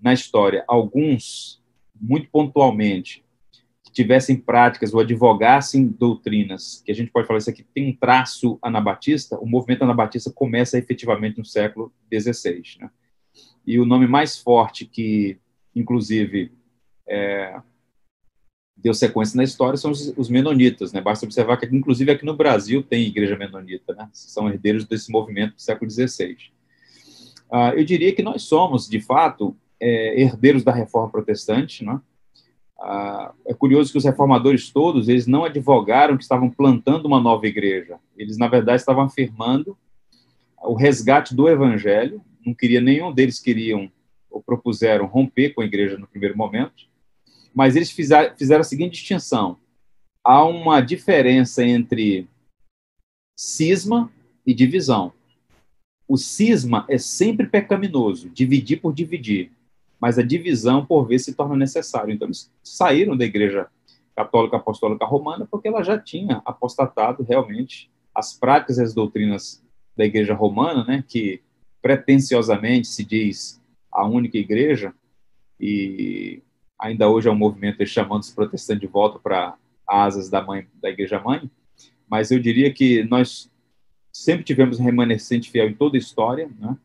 na 0.00 0.12
história 0.12 0.64
alguns, 0.68 1.60
muito 2.00 2.28
pontualmente, 2.30 3.24
que 3.88 3.94
tivessem 3.94 4.36
práticas 4.36 4.92
ou 4.92 5.00
advogassem 5.00 5.86
doutrinas, 5.86 6.82
que 6.84 6.92
a 6.92 6.94
gente 6.94 7.10
pode 7.10 7.26
falar 7.26 7.38
isso 7.38 7.48
aqui 7.48 7.62
tem 7.62 7.88
um 7.88 7.96
traço 7.96 8.58
anabatista, 8.60 9.38
o 9.38 9.46
movimento 9.46 9.82
anabatista 9.82 10.30
começa 10.30 10.78
efetivamente 10.78 11.38
no 11.38 11.44
século 11.44 11.92
XVI. 12.12 12.62
Né? 12.80 12.90
E 13.66 13.80
o 13.80 13.86
nome 13.86 14.06
mais 14.06 14.38
forte 14.38 14.84
que, 14.84 15.38
inclusive, 15.74 16.52
é, 17.08 17.58
deu 18.76 18.92
sequência 18.92 19.36
na 19.36 19.44
história 19.44 19.78
são 19.78 19.90
os, 19.90 20.12
os, 20.16 20.28
menonitas, 20.28 20.92
né? 20.92 21.00
Basta 21.00 21.24
observar 21.24 21.56
que, 21.56 21.66
inclusive, 21.66 22.10
aqui 22.10 22.24
no 22.24 22.36
Brasil 22.36 22.82
tem 22.82 23.06
igreja 23.06 23.36
menonita, 23.36 23.94
né? 23.94 24.08
São 24.12 24.48
herdeiros 24.48 24.84
desse 24.84 25.10
movimento 25.10 25.54
do 25.54 25.62
século 25.62 25.90
XVI. 25.90 26.36
Ah, 27.50 27.72
eu 27.74 27.84
diria 27.84 28.14
que 28.14 28.22
nós 28.22 28.42
somos, 28.42 28.86
de 28.86 29.00
fato, 29.00 29.56
é, 29.80 30.20
herdeiros 30.20 30.62
da 30.62 30.72
reforma 30.72 31.10
protestante, 31.10 31.84
né? 31.84 31.98
Ah, 32.80 33.32
é 33.44 33.52
curioso 33.52 33.90
que 33.90 33.98
os 33.98 34.04
reformadores 34.04 34.70
todos, 34.70 35.08
eles 35.08 35.26
não 35.26 35.44
advogaram 35.44 36.16
que 36.16 36.22
estavam 36.22 36.48
plantando 36.48 37.06
uma 37.06 37.20
nova 37.20 37.46
igreja. 37.46 37.98
Eles, 38.16 38.38
na 38.38 38.46
verdade, 38.46 38.80
estavam 38.80 39.04
afirmando 39.04 39.76
o 40.62 40.74
resgate 40.74 41.34
do 41.34 41.48
evangelho. 41.48 42.22
Não 42.44 42.54
queria 42.54 42.80
nenhum 42.80 43.12
deles 43.12 43.40
queriam 43.40 43.90
ou 44.30 44.42
propuseram 44.42 45.06
romper 45.06 45.50
com 45.50 45.60
a 45.60 45.64
igreja 45.64 45.98
no 45.98 46.06
primeiro 46.06 46.36
momento, 46.36 46.86
mas 47.54 47.74
eles 47.74 47.90
fizeram, 47.90 48.36
fizeram 48.36 48.60
a 48.60 48.64
seguinte 48.64 48.92
distinção: 48.92 49.58
há 50.22 50.44
uma 50.44 50.80
diferença 50.80 51.64
entre 51.64 52.28
cisma 53.36 54.12
e 54.46 54.54
divisão. 54.54 55.12
O 56.06 56.16
cisma 56.16 56.86
é 56.88 56.96
sempre 56.96 57.46
pecaminoso, 57.46 58.30
dividir 58.30 58.80
por 58.80 58.94
dividir, 58.94 59.50
mas 60.00 60.18
a 60.18 60.22
divisão, 60.22 60.84
por 60.84 61.06
vezes, 61.06 61.26
se 61.26 61.34
torna 61.34 61.56
necessário. 61.56 62.12
Então, 62.12 62.28
eles 62.28 62.50
saíram 62.62 63.16
da 63.16 63.24
igreja 63.24 63.66
católica 64.14 64.56
apostólica 64.56 65.04
romana 65.04 65.46
porque 65.48 65.68
ela 65.68 65.82
já 65.82 65.98
tinha 65.98 66.42
apostatado 66.44 67.22
realmente 67.22 67.90
as 68.14 68.32
práticas 68.32 68.78
e 68.78 68.82
as 68.82 68.92
doutrinas 68.92 69.62
da 69.96 70.04
igreja 70.04 70.34
romana, 70.34 70.84
né, 70.84 71.04
que 71.06 71.40
pretensiosamente 71.80 72.88
se 72.88 73.04
diz 73.04 73.60
a 73.92 74.06
única 74.06 74.36
igreja, 74.36 74.92
e 75.58 76.42
ainda 76.78 77.08
hoje 77.08 77.28
é 77.28 77.32
um 77.32 77.36
movimento 77.36 77.84
chamando 77.86 78.22
os 78.22 78.30
protestantes 78.30 78.80
de 78.80 78.86
volta 78.86 79.18
para 79.18 79.56
asas 79.86 80.28
da 80.28 80.42
mãe 80.42 80.66
da 80.80 80.90
igreja 80.90 81.20
mãe, 81.20 81.50
mas 82.08 82.30
eu 82.30 82.38
diria 82.38 82.72
que 82.72 83.02
nós 83.04 83.50
sempre 84.12 84.44
tivemos 84.44 84.78
um 84.78 84.84
remanescente 84.84 85.50
fiel 85.50 85.68
em 85.68 85.74
toda 85.74 85.96
a 85.96 85.98
história, 85.98 86.50
né? 86.58 86.76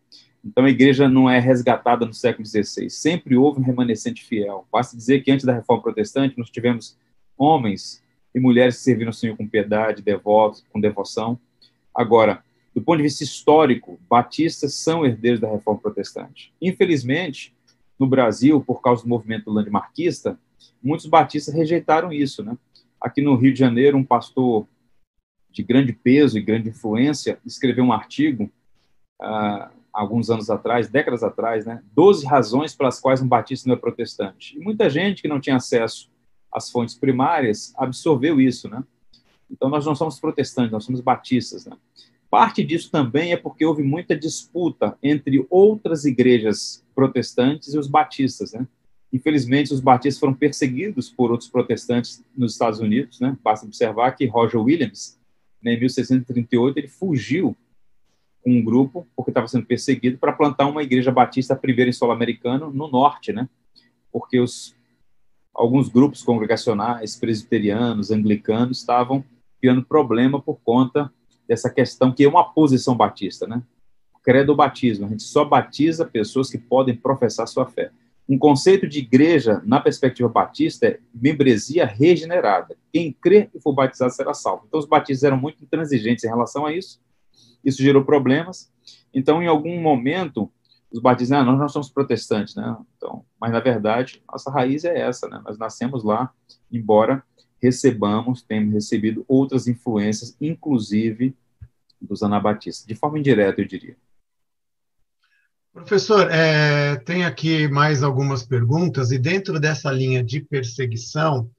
Então 0.43 0.65
a 0.65 0.69
igreja 0.69 1.07
não 1.07 1.29
é 1.29 1.39
resgatada 1.39 2.05
no 2.05 2.13
século 2.13 2.45
XVI, 2.45 2.89
sempre 2.89 3.37
houve 3.37 3.61
um 3.61 3.63
remanescente 3.63 4.23
fiel. 4.23 4.67
Basta 4.71 4.97
dizer 4.97 5.23
que 5.23 5.31
antes 5.31 5.45
da 5.45 5.53
Reforma 5.53 5.81
Protestante 5.81 6.37
nós 6.37 6.49
tivemos 6.49 6.97
homens 7.37 8.03
e 8.35 8.39
mulheres 8.39 8.77
que 8.77 8.83
serviram 8.83 9.09
ao 9.09 9.13
Senhor 9.13 9.37
com 9.37 9.47
piedade, 9.47 10.01
devotos, 10.01 10.65
com 10.71 10.81
devoção. 10.81 11.39
Agora, 11.95 12.43
do 12.75 12.81
ponto 12.81 12.97
de 12.97 13.03
vista 13.03 13.23
histórico, 13.23 13.99
batistas 14.09 14.73
são 14.73 15.05
herdeiros 15.05 15.39
da 15.39 15.49
Reforma 15.49 15.79
Protestante. 15.79 16.51
Infelizmente, 16.61 17.55
no 17.97 18.07
Brasil, 18.07 18.59
por 18.61 18.81
causa 18.81 19.03
do 19.03 19.09
movimento 19.09 19.51
landmarquista, 19.51 20.37
muitos 20.81 21.05
batistas 21.05 21.53
rejeitaram 21.53 22.11
isso, 22.11 22.43
né? 22.43 22.57
Aqui 22.99 23.21
no 23.21 23.35
Rio 23.35 23.53
de 23.53 23.59
Janeiro, 23.59 23.97
um 23.97 24.03
pastor 24.03 24.67
de 25.51 25.61
grande 25.61 25.93
peso 25.93 26.37
e 26.37 26.41
grande 26.41 26.69
influência, 26.69 27.39
escreveu 27.45 27.83
um 27.83 27.93
artigo 27.93 28.51
uh, 29.21 29.69
alguns 29.93 30.29
anos 30.29 30.49
atrás, 30.49 30.89
décadas 30.89 31.23
atrás, 31.23 31.65
né? 31.65 31.83
12 31.93 32.25
razões 32.25 32.75
pelas 32.75 32.99
quais 32.99 33.21
um 33.21 33.27
batista 33.27 33.69
não 33.69 33.75
é 33.75 33.79
protestante. 33.79 34.57
E 34.57 34.59
muita 34.59 34.89
gente 34.89 35.21
que 35.21 35.27
não 35.27 35.39
tinha 35.39 35.55
acesso 35.55 36.09
às 36.51 36.71
fontes 36.71 36.95
primárias 36.95 37.73
absorveu 37.77 38.41
isso, 38.41 38.67
né? 38.67 38.83
Então 39.49 39.69
nós 39.69 39.85
não 39.85 39.93
somos 39.93 40.19
protestantes, 40.19 40.71
nós 40.71 40.83
somos 40.83 40.99
batistas, 40.99 41.65
né? 41.65 41.77
Parte 42.29 42.63
disso 42.63 42.89
também 42.89 43.31
é 43.31 43.37
porque 43.37 43.63
houve 43.63 43.83
muita 43.83 44.17
disputa 44.17 44.97
entre 45.03 45.45
outras 45.51 46.03
igrejas 46.03 46.83
protestantes 46.95 47.75
e 47.75 47.77
os 47.77 47.87
batistas, 47.87 48.53
né? 48.53 48.67
Infelizmente, 49.11 49.71
os 49.71 49.79
batistas 49.79 50.19
foram 50.19 50.33
perseguidos 50.33 51.07
por 51.07 51.29
outros 51.29 51.47
protestantes 51.47 52.25
nos 52.35 52.53
Estados 52.53 52.79
Unidos, 52.79 53.19
né? 53.19 53.37
Basta 53.43 53.67
observar 53.67 54.13
que 54.13 54.25
Roger 54.25 54.59
Williams 54.59 55.19
né, 55.63 55.73
em 55.73 55.79
1638, 55.79 56.77
ele 56.77 56.87
fugiu 56.87 57.55
com 58.43 58.51
um 58.51 58.63
grupo, 58.63 59.07
porque 59.15 59.31
estava 59.31 59.47
sendo 59.47 59.65
perseguido, 59.65 60.17
para 60.17 60.33
plantar 60.33 60.67
uma 60.67 60.83
igreja 60.83 61.11
batista 61.11 61.55
primeira 61.55 61.89
em 61.89 61.93
solo 61.93 62.11
americano 62.11 62.71
no 62.71 62.87
norte, 62.87 63.31
né? 63.31 63.47
Porque 64.11 64.39
os 64.39 64.75
alguns 65.53 65.87
grupos 65.87 66.23
congregacionais, 66.23 67.15
presbiterianos, 67.15 68.09
anglicanos, 68.09 68.79
estavam 68.79 69.23
criando 69.61 69.83
problema 69.83 70.41
por 70.41 70.59
conta 70.63 71.13
dessa 71.47 71.69
questão 71.69 72.11
que 72.11 72.23
é 72.23 72.27
uma 72.27 72.43
posição 72.43 72.95
batista, 72.95 73.45
né? 73.45 73.61
Credo 74.23 74.55
batismo, 74.55 75.05
a 75.05 75.09
gente 75.09 75.23
só 75.23 75.45
batiza 75.45 76.05
pessoas 76.05 76.49
que 76.49 76.57
podem 76.57 76.95
professar 76.95 77.47
sua 77.47 77.65
fé. 77.65 77.91
Um 78.27 78.37
conceito 78.37 78.87
de 78.87 78.99
igreja, 78.99 79.61
na 79.65 79.81
perspectiva 79.81 80.29
batista, 80.29 80.87
é 80.87 80.99
membresia 81.13 81.85
regenerada. 81.85 82.75
Quem 82.91 83.11
crê 83.11 83.49
e 83.53 83.59
for 83.59 83.73
batizado 83.73 84.13
será 84.13 84.33
salvo. 84.33 84.63
Então, 84.67 84.79
os 84.79 84.85
batistas 84.85 85.25
eram 85.25 85.37
muito 85.37 85.61
intransigentes 85.61 86.23
em 86.23 86.29
relação 86.29 86.65
a 86.65 86.73
isso. 86.73 87.01
Isso 87.63 87.81
gerou 87.81 88.03
problemas. 88.03 88.71
Então, 89.13 89.41
em 89.41 89.47
algum 89.47 89.81
momento, 89.81 90.51
os 90.91 90.99
batistas, 90.99 91.39
ah, 91.39 91.43
nós 91.43 91.59
não 91.59 91.69
somos 91.69 91.89
protestantes, 91.89 92.55
né? 92.55 92.77
Então, 92.97 93.25
mas, 93.39 93.51
na 93.51 93.59
verdade, 93.59 94.23
nossa 94.31 94.51
raiz 94.51 94.83
é 94.83 94.99
essa, 94.99 95.27
né? 95.27 95.41
Nós 95.45 95.57
nascemos 95.57 96.03
lá, 96.03 96.31
embora 96.71 97.23
recebamos, 97.61 98.41
temos 98.41 98.73
recebido 98.73 99.23
outras 99.27 99.67
influências, 99.67 100.35
inclusive 100.41 101.35
dos 102.01 102.21
anabatistas, 102.21 102.85
de 102.85 102.93
forma 102.93 103.17
indireta, 103.17 103.61
eu 103.61 103.65
diria. 103.65 103.95
Professor, 105.71 106.29
é, 106.29 106.97
tem 106.97 107.25
aqui 107.25 107.67
mais 107.67 108.03
algumas 108.03 108.43
perguntas, 108.43 109.11
e 109.11 109.17
dentro 109.17 109.59
dessa 109.59 109.91
linha 109.91 110.23
de 110.23 110.41
perseguição, 110.41 111.49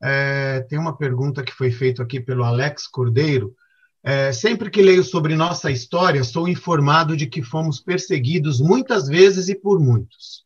é, 0.00 0.60
tem 0.68 0.78
uma 0.78 0.96
pergunta 0.96 1.42
que 1.42 1.52
foi 1.52 1.70
feita 1.70 2.02
aqui 2.02 2.20
pelo 2.20 2.44
Alex 2.44 2.86
Cordeiro. 2.86 3.56
É, 4.08 4.32
sempre 4.32 4.70
que 4.70 4.80
leio 4.80 5.02
sobre 5.02 5.34
nossa 5.34 5.68
história, 5.68 6.22
sou 6.22 6.46
informado 6.46 7.16
de 7.16 7.26
que 7.26 7.42
fomos 7.42 7.80
perseguidos 7.80 8.60
muitas 8.60 9.08
vezes 9.08 9.48
e 9.48 9.54
por 9.56 9.80
muitos. 9.80 10.44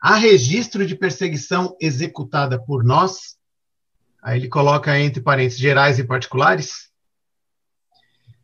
Há 0.00 0.14
registro 0.14 0.86
de 0.86 0.94
perseguição 0.94 1.76
executada 1.80 2.56
por 2.56 2.84
nós? 2.84 3.36
Aí 4.22 4.38
ele 4.38 4.48
coloca 4.48 4.96
entre 4.96 5.20
parênteses 5.20 5.58
gerais 5.58 5.98
e 5.98 6.04
particulares? 6.04 6.88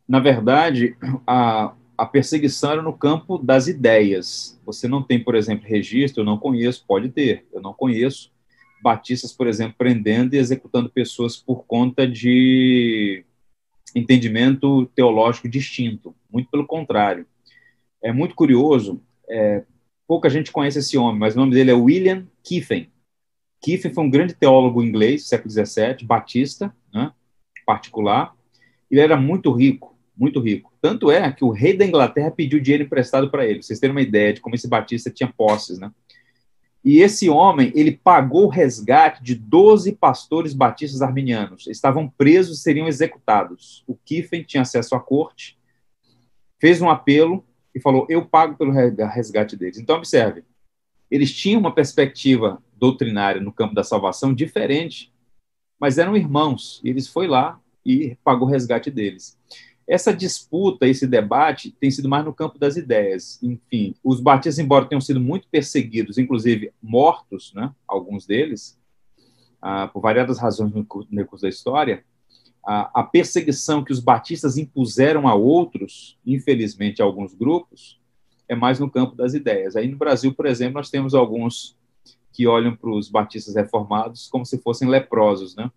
Na 0.05 0.19
verdade, 0.19 0.97
a, 1.25 1.73
a 1.97 2.05
perseguição 2.05 2.73
era 2.73 2.81
no 2.81 2.91
campo 2.91 3.37
das 3.37 3.67
ideias. 3.67 4.59
Você 4.65 4.85
não 4.85 5.01
tem, 5.01 5.23
por 5.23 5.35
exemplo, 5.35 5.65
registro, 5.65 6.23
eu 6.23 6.25
não 6.25 6.37
conheço, 6.37 6.83
pode 6.85 7.07
ter, 7.07 7.47
eu 7.53 7.61
não 7.61 7.73
conheço 7.73 8.33
batistas, 8.83 9.31
por 9.31 9.47
exemplo, 9.47 9.75
prendendo 9.77 10.35
e 10.35 10.37
executando 10.37 10.89
pessoas 10.89 11.37
por 11.37 11.63
conta 11.65 12.05
de 12.05 13.23
entendimento 13.95 14.85
teológico 14.95 15.49
distinto. 15.49 16.15
Muito 16.31 16.49
pelo 16.49 16.65
contrário. 16.65 17.25
É 18.01 18.11
muito 18.11 18.35
curioso, 18.35 19.01
é, 19.29 19.63
pouca 20.07 20.29
gente 20.29 20.51
conhece 20.51 20.79
esse 20.79 20.97
homem, 20.97 21.19
mas 21.19 21.35
o 21.35 21.39
nome 21.39 21.53
dele 21.53 21.71
é 21.71 21.73
William 21.73 22.25
Kiffen. 22.43 22.89
Kiffen 23.61 23.93
foi 23.93 24.03
um 24.03 24.09
grande 24.09 24.33
teólogo 24.33 24.83
inglês, 24.83 25.27
século 25.27 25.51
XVII, 25.51 26.05
batista, 26.05 26.73
né, 26.93 27.11
particular. 27.65 28.33
Ele 28.89 29.01
era 29.01 29.17
muito 29.17 29.51
rico, 29.51 29.97
muito 30.15 30.39
rico. 30.39 30.71
Tanto 30.81 31.11
é 31.11 31.31
que 31.31 31.43
o 31.43 31.49
rei 31.49 31.75
da 31.75 31.85
Inglaterra 31.85 32.31
pediu 32.31 32.59
dinheiro 32.59 32.83
emprestado 32.83 33.29
para 33.29 33.45
ele. 33.45 33.61
Vocês 33.61 33.79
terem 33.79 33.95
uma 33.95 34.01
ideia 34.01 34.33
de 34.33 34.39
como 34.39 34.55
esse 34.55 34.67
Batista 34.67 35.11
tinha 35.11 35.33
posses, 35.35 35.79
né? 35.79 35.91
E 36.83 36.99
esse 36.99 37.29
homem, 37.29 37.71
ele 37.75 37.91
pagou 37.91 38.45
o 38.45 38.49
resgate 38.49 39.23
de 39.23 39.35
12 39.35 39.93
pastores 39.93 40.53
batistas 40.53 41.01
arminianos. 41.01 41.67
Estavam 41.67 42.07
presos 42.07 42.59
e 42.59 42.61
seriam 42.61 42.87
executados. 42.87 43.83
O 43.87 43.95
Kiffen 43.95 44.43
tinha 44.43 44.61
acesso 44.61 44.95
à 44.95 44.99
corte, 44.99 45.57
fez 46.59 46.81
um 46.81 46.89
apelo 46.89 47.43
e 47.73 47.79
falou: 47.79 48.05
Eu 48.09 48.25
pago 48.25 48.55
pelo 48.55 48.71
resgate 48.71 49.55
deles. 49.55 49.77
Então, 49.77 49.97
observe, 49.97 50.43
eles 51.09 51.33
tinham 51.33 51.59
uma 51.59 51.73
perspectiva 51.73 52.61
doutrinária 52.75 53.41
no 53.41 53.51
campo 53.51 53.73
da 53.73 53.83
salvação 53.83 54.33
diferente, 54.33 55.13
mas 55.79 55.97
eram 55.97 56.15
irmãos. 56.15 56.81
E 56.83 56.89
eles 56.89 57.07
foi 57.07 57.27
lá 57.27 57.59
e 57.85 58.17
pagou 58.23 58.47
o 58.47 58.51
resgate 58.51 58.91
deles. 58.91 59.37
Essa 59.87 60.13
disputa, 60.13 60.85
esse 60.85 61.07
debate, 61.07 61.71
tem 61.71 61.89
sido 61.89 62.09
mais 62.09 62.25
no 62.25 62.33
campo 62.33 62.59
das 62.59 62.75
ideias. 62.75 63.41
Enfim, 63.41 63.95
os 64.03 64.19
batistas, 64.19 64.59
embora 64.59 64.85
tenham 64.85 64.99
sido 64.99 65.19
muito 65.19 65.47
perseguidos, 65.47 66.17
inclusive 66.17 66.73
mortos, 66.81 67.53
né, 67.53 67.73
alguns 67.87 68.25
deles, 68.25 68.77
ah, 69.61 69.87
por 69.87 70.01
variadas 70.01 70.39
razões 70.39 70.73
no, 70.73 70.85
curso 70.85 71.41
da 71.41 71.49
história, 71.49 72.03
a, 72.65 72.99
a 72.99 73.03
perseguição 73.03 73.81
que 73.81 73.93
os 73.93 74.01
batistas 74.01 74.57
impuseram 74.57 75.25
a 75.25 75.33
outros, 75.33 76.17
infelizmente, 76.25 77.01
a 77.01 77.05
alguns 77.05 77.33
grupos, 77.33 77.97
é 78.47 78.55
mais 78.55 78.79
no 78.79 78.89
campo 78.89 79.15
das 79.15 79.33
ideias. 79.33 79.75
Aí 79.75 79.87
no 79.87 79.97
Brasil, 79.97 80.33
por 80.33 80.45
exemplo, 80.45 80.73
nós 80.73 80.89
temos 80.89 81.13
alguns 81.13 81.77
que 82.33 82.45
olham 82.45 82.75
para 82.75 82.89
os 82.89 83.09
batistas 83.09 83.55
reformados 83.55 84.27
como 84.27 84.45
se 84.45 84.57
fossem 84.59 84.87
leprosos, 84.87 85.55
né? 85.55 85.71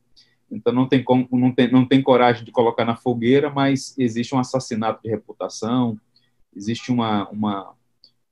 Então 0.50 0.72
não 0.72 0.88
tem 0.88 1.02
como, 1.02 1.28
não 1.32 1.52
tem, 1.52 1.70
não 1.70 1.86
tem 1.86 2.02
coragem 2.02 2.44
de 2.44 2.50
colocar 2.50 2.84
na 2.84 2.96
fogueira, 2.96 3.50
mas 3.50 3.96
existe 3.98 4.34
um 4.34 4.38
assassinato 4.38 5.02
de 5.02 5.08
reputação, 5.08 5.98
existe 6.54 6.90
uma, 6.90 7.28
uma, 7.28 7.74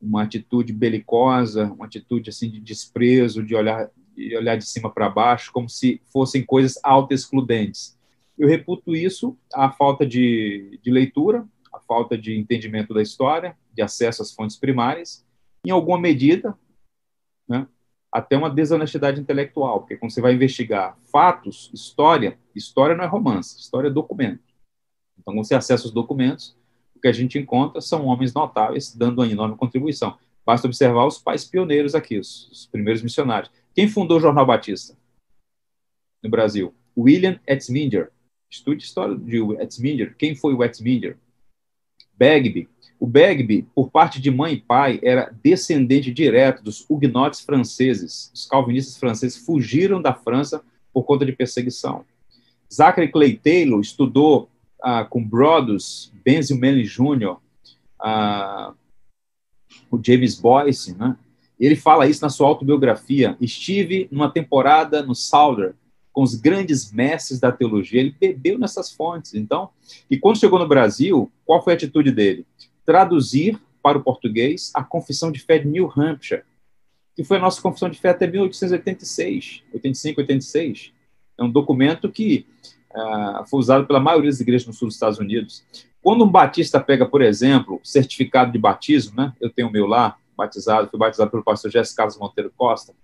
uma 0.01 0.23
atitude 0.23 0.73
belicosa, 0.73 1.73
uma 1.73 1.87
atitude 1.87 2.31
assim 2.31 2.51
de 2.51 2.61
desprezo, 2.61 3.43
de 3.43 3.55
olhar 3.55 3.91
de 4.27 4.37
olhar 4.37 4.57
de 4.57 4.67
cima 4.67 4.91
para 4.91 5.09
baixo, 5.09 5.53
como 5.53 5.69
se 5.69 6.03
fossem 6.13 6.45
coisas 6.45 6.79
auto-excludentes. 6.83 7.97
Eu 8.37 8.49
reputo 8.49 8.95
isso 8.95 9.37
à 9.55 9.71
falta 9.71 10.05
de, 10.05 10.79
de 10.83 10.91
leitura, 10.91 11.47
à 11.73 11.79
falta 11.79 12.19
de 12.19 12.37
entendimento 12.37 12.93
da 12.93 13.01
história, 13.01 13.57
de 13.73 13.81
acesso 13.81 14.23
às 14.23 14.33
fontes 14.33 14.57
primárias, 14.57 15.25
em 15.65 15.71
alguma 15.71 15.99
medida, 15.99 16.57
né, 17.49 17.67
até 18.13 18.37
uma 18.37 18.51
desonestidade 18.51 19.21
intelectual, 19.21 19.81
porque 19.81 19.97
quando 19.97 20.13
você 20.13 20.21
vai 20.21 20.33
investigar 20.33 20.99
fatos, 21.13 21.71
história, 21.75 22.39
história 22.55 22.97
não 22.97 23.05
é 23.05 23.07
romance, 23.07 23.59
história 23.59 23.89
é 23.89 23.91
documento. 23.91 24.43
Então, 25.19 25.35
quando 25.35 25.47
você 25.47 25.55
acessa 25.55 25.87
os 25.87 25.93
documentos, 25.93 26.57
o 26.95 27.01
que 27.01 27.09
a 27.09 27.13
gente 27.13 27.39
encontra 27.39 27.81
são 27.81 28.07
homens 28.07 28.33
notáveis 28.33 28.95
dando 28.95 29.21
uma 29.21 29.29
enorme 29.29 29.57
contribuição. 29.57 30.19
Basta 30.45 30.67
observar 30.67 31.07
os 31.07 31.19
pais 31.19 31.45
pioneiros 31.45 31.95
aqui, 31.95 32.19
os, 32.19 32.51
os 32.51 32.67
primeiros 32.67 33.03
missionários. 33.03 33.53
Quem 33.75 33.87
fundou 33.87 34.17
o 34.17 34.21
Jornal 34.21 34.47
Batista 34.47 34.97
no 36.23 36.31
Brasil? 36.31 36.75
William 36.97 37.39
Etzminger. 37.47 38.11
Estude 38.51 38.83
história 38.83 39.15
de 39.15 39.39
Etzminger. 39.61 40.17
Quem 40.17 40.35
foi 40.35 40.55
o 40.55 40.65
Etzminger? 40.65 41.19
Bagby. 42.15 42.69
O 42.99 43.07
Bagby, 43.07 43.67
por 43.75 43.91
parte 43.91 44.21
de 44.21 44.31
mãe 44.31 44.55
e 44.55 44.61
pai, 44.61 44.99
era 45.03 45.33
descendente 45.43 46.13
direto 46.13 46.63
dos 46.63 46.85
huguenotes 46.89 47.41
franceses. 47.41 48.31
Os 48.35 48.45
calvinistas 48.47 48.97
franceses 48.97 49.39
fugiram 49.39 50.03
da 50.03 50.13
França 50.13 50.63
por 50.93 51.05
conta 51.05 51.25
de 51.25 51.33
perseguição. 51.33 52.05
Zachary 52.73 53.09
Clay 53.11 53.37
Taylor 53.37 53.81
estudou 53.81 54.51
ah, 54.83 55.05
com 55.05 55.25
Brodus, 55.25 56.13
Benzel 56.25 56.59
Manley 56.59 56.85
Jr., 56.85 57.37
ah, 58.01 58.75
o 59.91 60.01
James 60.03 60.39
Boyce, 60.39 60.97
né? 60.97 61.17
Ele 61.59 61.75
fala 61.75 62.07
isso 62.07 62.23
na 62.23 62.29
sua 62.29 62.47
autobiografia. 62.47 63.37
Estive 63.41 64.09
numa 64.13 64.31
temporada 64.31 65.03
no 65.03 65.15
Sauder 65.15 65.75
com 66.13 66.23
os 66.23 66.35
grandes 66.35 66.93
mestres 66.93 67.41
da 67.41 67.51
teologia. 67.51 68.01
Ele 68.01 68.15
bebeu 68.19 68.59
nessas 68.59 68.93
fontes. 68.93 69.35
Então, 69.35 69.71
e 70.09 70.17
quando 70.17 70.39
chegou 70.39 70.59
no 70.59 70.69
Brasil, 70.69 71.31
qual 71.45 71.63
foi 71.63 71.73
a 71.73 71.77
atitude 71.77 72.13
dele? 72.13 72.47
Traduzir 72.89 73.61
para 73.83 73.99
o 73.99 74.03
português 74.03 74.73
a 74.75 74.83
Confissão 74.83 75.31
de 75.31 75.39
Fé 75.41 75.59
de 75.59 75.69
New 75.69 75.93
Hampshire, 75.95 76.43
que 77.15 77.23
foi 77.23 77.37
a 77.37 77.41
nossa 77.41 77.61
Confissão 77.61 77.91
de 77.91 77.99
Fé 77.99 78.09
até 78.09 78.27
1886, 78.27 79.63
85, 79.75 80.23
86. 80.23 80.93
É 81.37 81.45
um 81.45 81.51
documento 81.51 82.11
que 82.11 82.47
uh, 82.91 83.47
foi 83.47 83.61
usado 83.61 83.87
pela 83.87 84.01
maioria 84.01 84.31
das 84.31 84.41
igrejas 84.41 84.67
no 84.67 84.73
sul 84.73 84.89
dos 84.89 84.95
Estados 84.95 85.19
Unidos. 85.19 85.63
Quando 86.01 86.25
um 86.25 86.31
batista 86.31 86.81
pega, 86.81 87.05
por 87.05 87.21
exemplo, 87.21 87.79
certificado 87.85 88.51
de 88.51 88.59
batismo, 88.59 89.15
né? 89.21 89.35
Eu 89.39 89.51
tenho 89.51 89.69
o 89.69 89.71
meu 89.71 89.85
lá, 89.85 90.17
batizado, 90.35 90.89
fui 90.89 90.99
batizado 90.99 91.31
pelo 91.31 91.45
pastor 91.45 91.71
Jéssica 91.71 91.99
Carlos 91.99 92.17
Monteiro 92.17 92.51
Costa. 92.57 92.95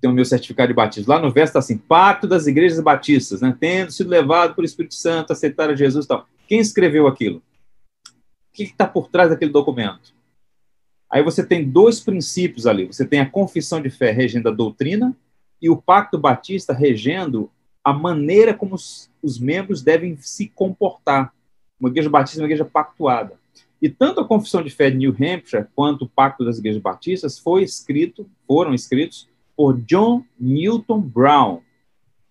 Tenho 0.00 0.12
o 0.12 0.16
meu 0.16 0.24
certificado 0.24 0.66
de 0.66 0.74
batismo. 0.74 1.12
Lá 1.12 1.20
no 1.20 1.30
verso 1.30 1.50
está 1.50 1.60
assim: 1.60 1.78
Pacto 1.78 2.26
das 2.26 2.48
igrejas 2.48 2.80
batistas, 2.80 3.42
né? 3.42 3.56
Tendo 3.60 3.92
sido 3.92 4.10
levado 4.10 4.56
pelo 4.56 4.64
Espírito 4.64 4.96
Santo, 4.96 5.32
aceitaram 5.32 5.76
Jesus 5.76 6.04
e 6.04 6.08
tal. 6.08 6.26
Quem 6.48 6.58
escreveu 6.58 7.06
aquilo? 7.06 7.40
Que 8.56 8.62
está 8.62 8.86
por 8.86 9.08
trás 9.08 9.28
daquele 9.28 9.50
documento? 9.50 10.14
Aí 11.10 11.22
você 11.22 11.44
tem 11.44 11.68
dois 11.68 12.00
princípios 12.00 12.66
ali. 12.66 12.86
Você 12.86 13.04
tem 13.04 13.20
a 13.20 13.28
confissão 13.28 13.82
de 13.82 13.90
fé 13.90 14.10
regendo 14.10 14.48
a 14.48 14.52
doutrina 14.52 15.14
e 15.60 15.68
o 15.68 15.76
pacto 15.76 16.16
batista 16.16 16.72
regendo 16.72 17.50
a 17.84 17.92
maneira 17.92 18.54
como 18.54 18.74
os, 18.74 19.10
os 19.22 19.38
membros 19.38 19.82
devem 19.82 20.16
se 20.16 20.48
comportar 20.48 21.34
uma 21.78 21.90
igreja 21.90 22.08
batista, 22.08 22.40
uma 22.40 22.46
igreja 22.46 22.64
pactuada. 22.64 23.38
E 23.80 23.90
tanto 23.90 24.20
a 24.20 24.26
Confissão 24.26 24.62
de 24.62 24.70
Fé 24.70 24.90
de 24.90 24.96
New 24.96 25.10
Hampshire 25.10 25.66
quanto 25.74 26.06
o 26.06 26.08
Pacto 26.08 26.46
das 26.46 26.58
Igrejas 26.58 26.80
Batistas 26.80 27.38
foi 27.38 27.62
escrito, 27.62 28.26
foram 28.46 28.72
escritos 28.72 29.28
por 29.54 29.78
John 29.82 30.24
Newton 30.40 31.02
Brown. 31.02 31.60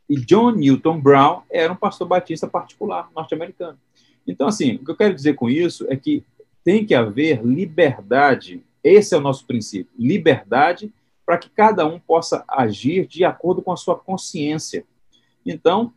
E 0.10 0.16
John 0.16 0.54
Newton 0.54 1.00
Brown 1.00 1.44
era 1.52 1.72
um 1.72 1.76
pastor 1.76 2.08
batista 2.08 2.48
particular 2.48 3.10
norte-americano. 3.16 3.78
Então, 4.28 4.48
assim, 4.48 4.76
o 4.76 4.86
que 4.86 4.92
eu 4.92 4.96
quero 4.96 5.14
dizer 5.14 5.36
com 5.36 5.50
isso 5.50 5.86
é 5.90 5.96
que 5.96 6.24
tem 6.64 6.86
que 6.86 6.96
haver 6.96 7.46
liberdade. 7.46 8.64
Esse 8.84 9.14
é 9.14 9.18
o 9.18 9.22
nosso 9.22 9.46
princípio: 9.46 9.92
liberdade 9.98 10.92
para 11.26 11.38
que 11.38 11.50
cada 11.50 11.86
um 11.86 12.00
possa 12.00 12.44
agir 12.48 13.08
de 13.08 13.24
acordo 13.24 13.62
com 13.62 13.72
a 13.72 13.78
sua 13.78 13.98
consciência. 13.98 14.86
Então, 15.46 15.94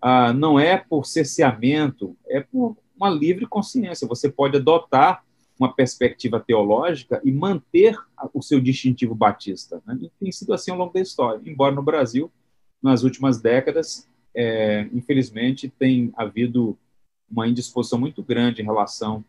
ah, 0.00 0.32
não 0.32 0.58
é 0.58 0.78
por 0.78 1.04
cerceamento, 1.04 2.16
é 2.26 2.40
por 2.40 2.76
uma 2.96 3.10
livre 3.10 3.46
consciência. 3.46 4.08
Você 4.08 4.30
pode 4.30 4.56
adotar 4.56 5.22
uma 5.58 5.72
perspectiva 5.74 6.40
teológica 6.40 7.20
e 7.22 7.30
manter 7.30 7.94
o 8.32 8.40
seu 8.40 8.60
distintivo 8.60 9.14
batista. 9.14 9.82
Né? 9.86 9.98
E 10.00 10.10
tem 10.18 10.32
sido 10.32 10.54
assim 10.54 10.70
ao 10.70 10.78
longo 10.78 10.92
da 10.92 11.00
história. 11.00 11.40
Embora 11.44 11.74
no 11.74 11.82
Brasil, 11.82 12.30
nas 12.82 13.02
últimas 13.02 13.40
décadas, 13.40 14.08
é, 14.34 14.88
infelizmente, 14.92 15.68
tem 15.78 16.10
havido 16.16 16.78
uma 17.30 17.46
indisposição 17.46 17.98
muito 17.98 18.22
grande 18.22 18.60
em 18.60 18.64
relação 18.64 19.24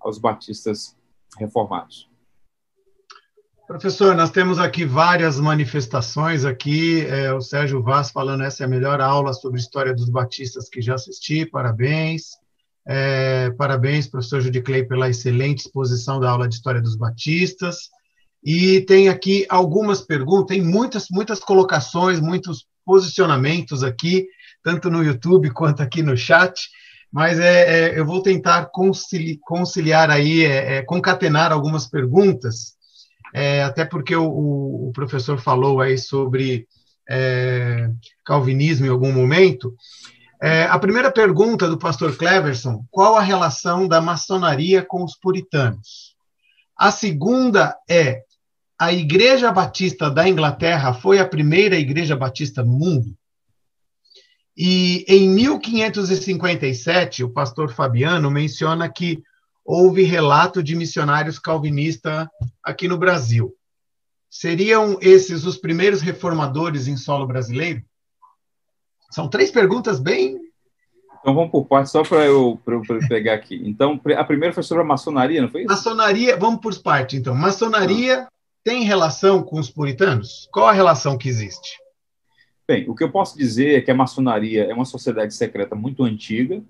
aos 0.00 0.18
batistas 0.18 0.96
reformados. 1.38 2.10
Professor, 3.66 4.14
nós 4.14 4.30
temos 4.30 4.58
aqui 4.58 4.84
várias 4.84 5.38
manifestações 5.38 6.44
aqui. 6.44 7.06
É, 7.06 7.32
o 7.32 7.40
Sérgio 7.40 7.82
Vaz 7.82 8.10
falando 8.10 8.42
essa 8.42 8.64
é 8.64 8.66
a 8.66 8.68
melhor 8.68 9.00
aula 9.00 9.32
sobre 9.32 9.60
história 9.60 9.94
dos 9.94 10.10
batistas 10.10 10.68
que 10.68 10.82
já 10.82 10.94
assisti. 10.94 11.46
Parabéns. 11.46 12.32
É, 12.86 13.50
parabéns, 13.50 14.08
professor 14.08 14.40
Judiclay, 14.40 14.84
pela 14.84 15.08
excelente 15.08 15.60
exposição 15.60 16.18
da 16.18 16.30
aula 16.30 16.48
de 16.48 16.56
História 16.56 16.82
dos 16.82 16.96
Batistas. 16.96 17.88
E 18.44 18.80
tem 18.82 19.08
aqui 19.08 19.46
algumas 19.48 20.00
perguntas, 20.00 20.56
tem 20.56 20.62
muitas, 20.62 21.06
muitas 21.08 21.38
colocações, 21.38 22.20
muitos 22.20 22.66
posicionamentos 22.84 23.84
aqui, 23.84 24.26
tanto 24.64 24.90
no 24.90 25.02
YouTube 25.02 25.50
quanto 25.50 25.80
aqui 25.80 26.02
no 26.02 26.16
chat, 26.16 26.68
mas 27.12 27.38
é, 27.38 27.90
é 27.90 27.98
eu 27.98 28.06
vou 28.06 28.22
tentar 28.22 28.66
conciliar, 28.72 29.38
conciliar 29.42 30.10
aí, 30.10 30.44
é, 30.44 30.76
é, 30.76 30.82
concatenar 30.82 31.52
algumas 31.52 31.86
perguntas, 31.86 32.74
é, 33.34 33.62
até 33.62 33.84
porque 33.84 34.16
o, 34.16 34.88
o, 34.88 34.92
professor 34.94 35.38
falou 35.38 35.80
aí 35.80 35.98
sobre 35.98 36.66
é, 37.08 37.90
calvinismo 38.24 38.86
em 38.86 38.90
algum 38.90 39.12
momento, 39.12 39.74
a 40.70 40.76
primeira 40.76 41.08
pergunta 41.08 41.68
do 41.68 41.78
pastor 41.78 42.16
Cleverson: 42.16 42.84
qual 42.90 43.14
a 43.14 43.22
relação 43.22 43.86
da 43.86 44.00
maçonaria 44.00 44.82
com 44.84 45.04
os 45.04 45.16
puritanos? 45.16 46.16
A 46.76 46.90
segunda 46.90 47.76
é: 47.88 48.22
a 48.76 48.92
Igreja 48.92 49.52
Batista 49.52 50.10
da 50.10 50.28
Inglaterra 50.28 50.92
foi 50.92 51.20
a 51.20 51.28
primeira 51.28 51.76
igreja 51.76 52.16
batista 52.16 52.64
no 52.64 52.72
mundo? 52.72 53.16
E 54.56 55.04
em 55.08 55.28
1557, 55.30 57.24
o 57.24 57.30
pastor 57.30 57.72
Fabiano 57.72 58.30
menciona 58.30 58.88
que 58.88 59.22
houve 59.64 60.02
relato 60.02 60.62
de 60.62 60.76
missionários 60.76 61.38
calvinistas 61.38 62.26
aqui 62.62 62.86
no 62.86 62.98
Brasil. 62.98 63.54
Seriam 64.28 64.98
esses 65.00 65.44
os 65.44 65.56
primeiros 65.56 66.00
reformadores 66.00 66.88
em 66.88 66.96
solo 66.96 67.26
brasileiro? 67.26 67.82
São 69.10 69.28
três 69.28 69.50
perguntas 69.50 70.00
bem. 70.00 70.40
Então 71.20 71.34
vamos 71.34 71.50
por 71.50 71.66
partes, 71.66 71.92
só 71.92 72.02
para 72.02 72.24
eu, 72.24 72.60
eu, 72.66 72.82
pegar 73.08 73.34
aqui. 73.34 73.60
Então, 73.64 74.00
a 74.16 74.24
primeira 74.24 74.52
foi 74.52 74.62
sobre 74.62 74.82
a 74.82 74.86
maçonaria, 74.86 75.40
não 75.40 75.48
foi 75.48 75.60
isso? 75.60 75.70
Maçonaria, 75.70 76.36
vamos 76.36 76.60
por 76.60 76.76
partes, 76.82 77.20
então. 77.20 77.34
Maçonaria 77.34 78.22
ah. 78.22 78.28
tem 78.64 78.82
relação 78.82 79.42
com 79.42 79.60
os 79.60 79.70
puritanos? 79.70 80.48
Qual 80.50 80.66
a 80.66 80.72
relação 80.72 81.16
que 81.16 81.28
existe? 81.28 81.81
Bem, 82.72 82.88
o 82.88 82.94
que 82.94 83.04
eu 83.04 83.12
posso 83.12 83.36
dizer 83.36 83.76
é 83.76 83.82
que 83.82 83.90
a 83.90 83.94
maçonaria 83.94 84.64
é 84.64 84.72
uma 84.72 84.86
sociedade 84.86 85.34
secreta 85.34 85.76
muito 85.76 86.04
antiga 86.04 86.64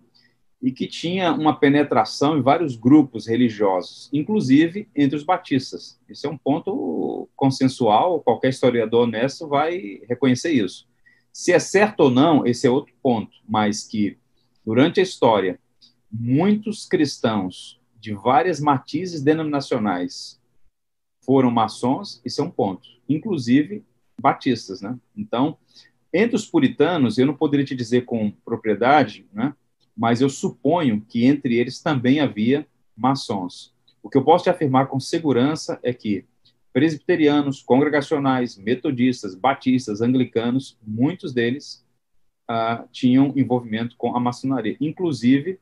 e 0.60 0.72
que 0.72 0.88
tinha 0.88 1.32
uma 1.32 1.54
penetração 1.54 2.36
em 2.36 2.42
vários 2.42 2.74
grupos 2.74 3.28
religiosos, 3.28 4.10
inclusive 4.12 4.88
entre 4.96 5.14
os 5.14 5.22
batistas. 5.22 6.00
Isso 6.08 6.26
é 6.26 6.28
um 6.28 6.36
ponto 6.36 7.28
consensual, 7.36 8.20
qualquer 8.20 8.48
historiador 8.48 9.04
honesto 9.04 9.46
vai 9.46 10.00
reconhecer 10.08 10.50
isso. 10.50 10.88
Se 11.32 11.52
é 11.52 11.60
certo 11.60 12.00
ou 12.00 12.10
não, 12.10 12.44
esse 12.44 12.66
é 12.66 12.70
outro 12.70 12.92
ponto, 13.00 13.36
mas 13.48 13.86
que 13.86 14.18
durante 14.66 14.98
a 14.98 15.04
história, 15.04 15.56
muitos 16.10 16.84
cristãos 16.84 17.80
de 18.00 18.12
várias 18.12 18.58
matizes 18.58 19.22
denominacionais 19.22 20.40
foram 21.24 21.52
maçons, 21.52 22.20
isso 22.24 22.40
é 22.40 22.44
um 22.44 22.50
ponto, 22.50 22.88
inclusive 23.08 23.84
batistas, 24.20 24.80
né? 24.80 24.98
Então, 25.16 25.56
entre 26.12 26.36
os 26.36 26.46
puritanos, 26.46 27.18
eu 27.18 27.26
não 27.26 27.34
poderia 27.34 27.64
te 27.64 27.74
dizer 27.74 28.04
com 28.04 28.30
propriedade, 28.44 29.26
né? 29.32 29.54
Mas 29.96 30.20
eu 30.20 30.28
suponho 30.28 31.04
que 31.08 31.24
entre 31.24 31.56
eles 31.56 31.80
também 31.80 32.20
havia 32.20 32.66
maçons. 32.96 33.72
O 34.02 34.08
que 34.08 34.18
eu 34.18 34.24
posso 34.24 34.44
te 34.44 34.50
afirmar 34.50 34.86
com 34.88 34.98
segurança 34.98 35.78
é 35.82 35.92
que 35.92 36.24
presbiterianos, 36.72 37.62
congregacionais, 37.62 38.56
metodistas, 38.56 39.34
batistas, 39.34 40.00
anglicanos, 40.00 40.78
muitos 40.82 41.32
deles 41.32 41.84
ah, 42.48 42.84
tinham 42.90 43.32
envolvimento 43.36 43.94
com 43.96 44.16
a 44.16 44.20
maçonaria, 44.20 44.76
inclusive 44.80 45.58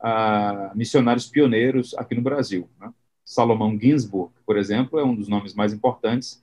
ah, 0.00 0.72
missionários 0.74 1.26
pioneiros 1.26 1.94
aqui 1.94 2.14
no 2.14 2.22
Brasil. 2.22 2.68
Né? 2.80 2.92
Salomão 3.24 3.78
Ginsburg, 3.78 4.32
por 4.46 4.56
exemplo, 4.56 4.98
é 4.98 5.04
um 5.04 5.14
dos 5.14 5.28
nomes 5.28 5.54
mais 5.54 5.72
importantes 5.72 6.42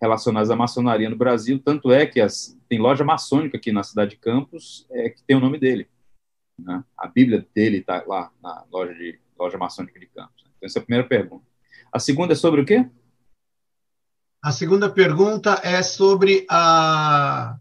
relacionados 0.00 0.50
à 0.50 0.56
maçonaria 0.56 1.10
no 1.10 1.16
Brasil, 1.16 1.60
tanto 1.62 1.90
é 1.92 2.06
que 2.06 2.20
as, 2.20 2.56
tem 2.68 2.78
loja 2.78 3.04
maçônica 3.04 3.56
aqui 3.56 3.72
na 3.72 3.82
cidade 3.82 4.12
de 4.12 4.16
Campos 4.16 4.86
é, 4.90 5.10
que 5.10 5.22
tem 5.22 5.36
o 5.36 5.40
nome 5.40 5.58
dele. 5.58 5.88
Né? 6.58 6.82
A 6.96 7.06
Bíblia 7.06 7.46
dele 7.54 7.78
está 7.78 8.04
lá 8.06 8.30
na 8.42 8.64
loja, 8.70 8.94
de, 8.94 9.18
loja 9.38 9.58
maçônica 9.58 9.98
de 9.98 10.06
Campos. 10.06 10.44
Então, 10.56 10.66
essa 10.66 10.78
é 10.78 10.80
a 10.80 10.84
primeira 10.84 11.06
pergunta. 11.06 11.44
A 11.92 11.98
segunda 11.98 12.32
é 12.32 12.36
sobre 12.36 12.60
o 12.60 12.64
quê? 12.64 12.88
A 14.42 14.52
segunda 14.52 14.88
pergunta 14.88 15.60
é 15.64 15.82
sobre 15.82 16.46
a, 16.48 17.56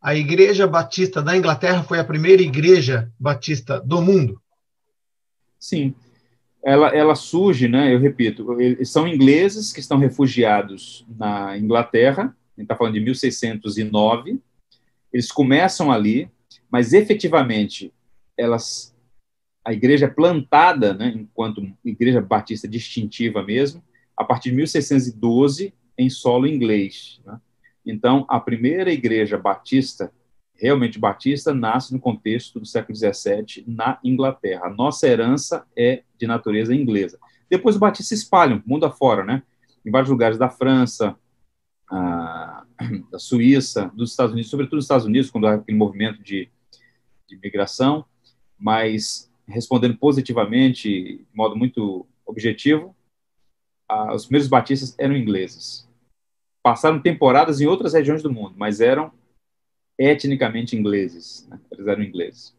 a 0.00 0.14
Igreja 0.14 0.66
Batista 0.66 1.22
da 1.22 1.36
Inglaterra, 1.36 1.82
foi 1.82 1.98
a 1.98 2.04
primeira 2.04 2.42
igreja 2.42 3.12
batista 3.18 3.80
do 3.80 4.00
mundo? 4.00 4.40
Sim. 5.58 5.94
Ela, 6.66 6.88
ela 6.88 7.14
surge, 7.14 7.68
né, 7.68 7.94
eu 7.94 8.00
repito, 8.00 8.44
são 8.84 9.06
ingleses 9.06 9.72
que 9.72 9.78
estão 9.78 9.98
refugiados 9.98 11.06
na 11.16 11.56
Inglaterra, 11.56 12.22
a 12.24 12.60
gente 12.60 12.64
está 12.64 12.74
falando 12.74 12.94
de 12.94 13.00
1609, 13.00 14.40
eles 15.12 15.30
começam 15.30 15.92
ali, 15.92 16.28
mas 16.68 16.92
efetivamente 16.92 17.92
elas, 18.36 18.92
a 19.64 19.72
igreja 19.72 20.06
é 20.06 20.08
plantada, 20.08 20.92
né, 20.92 21.12
enquanto 21.14 21.72
igreja 21.84 22.20
batista 22.20 22.66
distintiva 22.66 23.44
mesmo, 23.44 23.80
a 24.16 24.24
partir 24.24 24.50
de 24.50 24.56
1612 24.56 25.72
em 25.96 26.10
solo 26.10 26.48
inglês. 26.48 27.20
Né? 27.24 27.40
Então, 27.86 28.26
a 28.28 28.40
primeira 28.40 28.90
igreja 28.92 29.38
batista 29.38 30.12
realmente 30.58 30.98
batista 30.98 31.54
nasce 31.54 31.92
no 31.92 32.00
contexto 32.00 32.58
do 32.58 32.66
século 32.66 32.96
XVII 32.96 33.64
na 33.66 33.98
Inglaterra. 34.02 34.66
A 34.66 34.70
nossa 34.70 35.06
herança 35.06 35.66
é 35.76 36.02
de 36.18 36.26
natureza 36.26 36.74
inglesa. 36.74 37.18
Depois 37.48 37.76
os 37.76 37.80
batistas 37.80 38.08
se 38.08 38.24
espalham 38.24 38.62
mundo 38.66 38.86
afora, 38.86 39.24
né? 39.24 39.42
Em 39.84 39.90
vários 39.90 40.10
lugares 40.10 40.38
da 40.38 40.48
França, 40.48 41.16
a, 41.90 42.64
da 43.10 43.18
Suíça, 43.18 43.90
dos 43.94 44.10
Estados 44.10 44.32
Unidos, 44.32 44.50
sobretudo 44.50 44.76
nos 44.76 44.84
Estados 44.84 45.06
Unidos, 45.06 45.30
quando 45.30 45.46
há 45.46 45.54
aquele 45.54 45.78
movimento 45.78 46.22
de, 46.22 46.48
de 47.28 47.36
migração, 47.36 48.04
mas 48.58 49.30
respondendo 49.46 49.96
positivamente, 49.96 50.88
de 50.88 51.26
modo 51.32 51.54
muito 51.56 52.06
objetivo, 52.24 52.96
a, 53.88 54.14
os 54.14 54.24
primeiros 54.24 54.48
batistas 54.48 54.94
eram 54.98 55.16
ingleses. 55.16 55.88
Passaram 56.62 57.00
temporadas 57.00 57.60
em 57.60 57.66
outras 57.66 57.92
regiões 57.92 58.22
do 58.22 58.32
mundo, 58.32 58.54
mas 58.56 58.80
eram 58.80 59.12
etnicamente 59.98 60.76
ingleses, 60.76 61.46
né? 61.48 61.58
eles 61.70 61.86
eram 61.86 62.02
ingleses. 62.02 62.54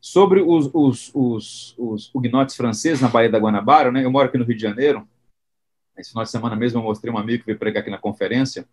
Sobre 0.00 0.40
os, 0.40 0.68
os, 0.74 1.10
os, 1.14 1.76
os 1.78 2.56
franceses 2.56 3.00
na 3.00 3.08
Baía 3.08 3.30
da 3.30 3.38
Guanabara, 3.38 3.92
né? 3.92 4.04
eu 4.04 4.10
moro 4.10 4.28
aqui 4.28 4.36
no 4.36 4.44
Rio 4.44 4.56
de 4.56 4.62
Janeiro, 4.62 5.06
esse 5.96 6.10
final 6.10 6.24
de 6.24 6.30
semana 6.30 6.56
mesmo 6.56 6.80
eu 6.80 6.84
mostrei 6.84 7.12
um 7.12 7.18
amigo 7.18 7.40
que 7.40 7.46
veio 7.46 7.58
pregar 7.58 7.82
aqui 7.82 7.90
na 7.90 7.98
conferência, 7.98 8.66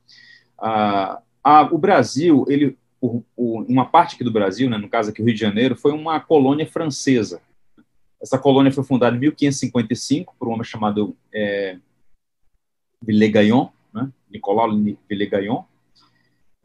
ah, 0.57 1.21
ah, 1.43 1.69
o 1.71 1.77
Brasil, 1.77 2.45
ele, 2.47 2.77
o, 2.99 3.23
o, 3.35 3.61
uma 3.63 3.85
parte 3.85 4.15
aqui 4.15 4.23
do 4.23 4.31
Brasil, 4.31 4.69
né, 4.69 4.77
no 4.77 4.89
caso 4.89 5.09
aqui 5.09 5.21
o 5.21 5.25
Rio 5.25 5.33
de 5.33 5.39
Janeiro, 5.39 5.75
foi 5.75 5.91
uma 5.91 6.19
colônia 6.19 6.65
francesa. 6.65 7.41
Essa 8.21 8.37
colônia 8.37 8.71
foi 8.71 8.83
fundada 8.83 9.15
em 9.15 9.19
1555 9.19 10.35
por 10.37 10.47
um 10.47 10.51
homem 10.51 10.65
chamado 10.65 11.15
é, 11.33 11.77
Villegaillon, 13.01 13.69
né, 13.93 14.11
Nicolau 14.29 14.69
Villegaillon, 15.09 15.63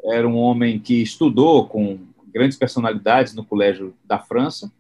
era 0.04 0.28
um 0.28 0.36
homem 0.36 0.78
que 0.78 1.02
estudou 1.02 1.66
com 1.66 1.98
grandes 2.32 2.58
personalidades 2.58 3.34
no 3.34 3.44
colégio 3.44 3.94
da 4.04 4.18
França, 4.18 4.72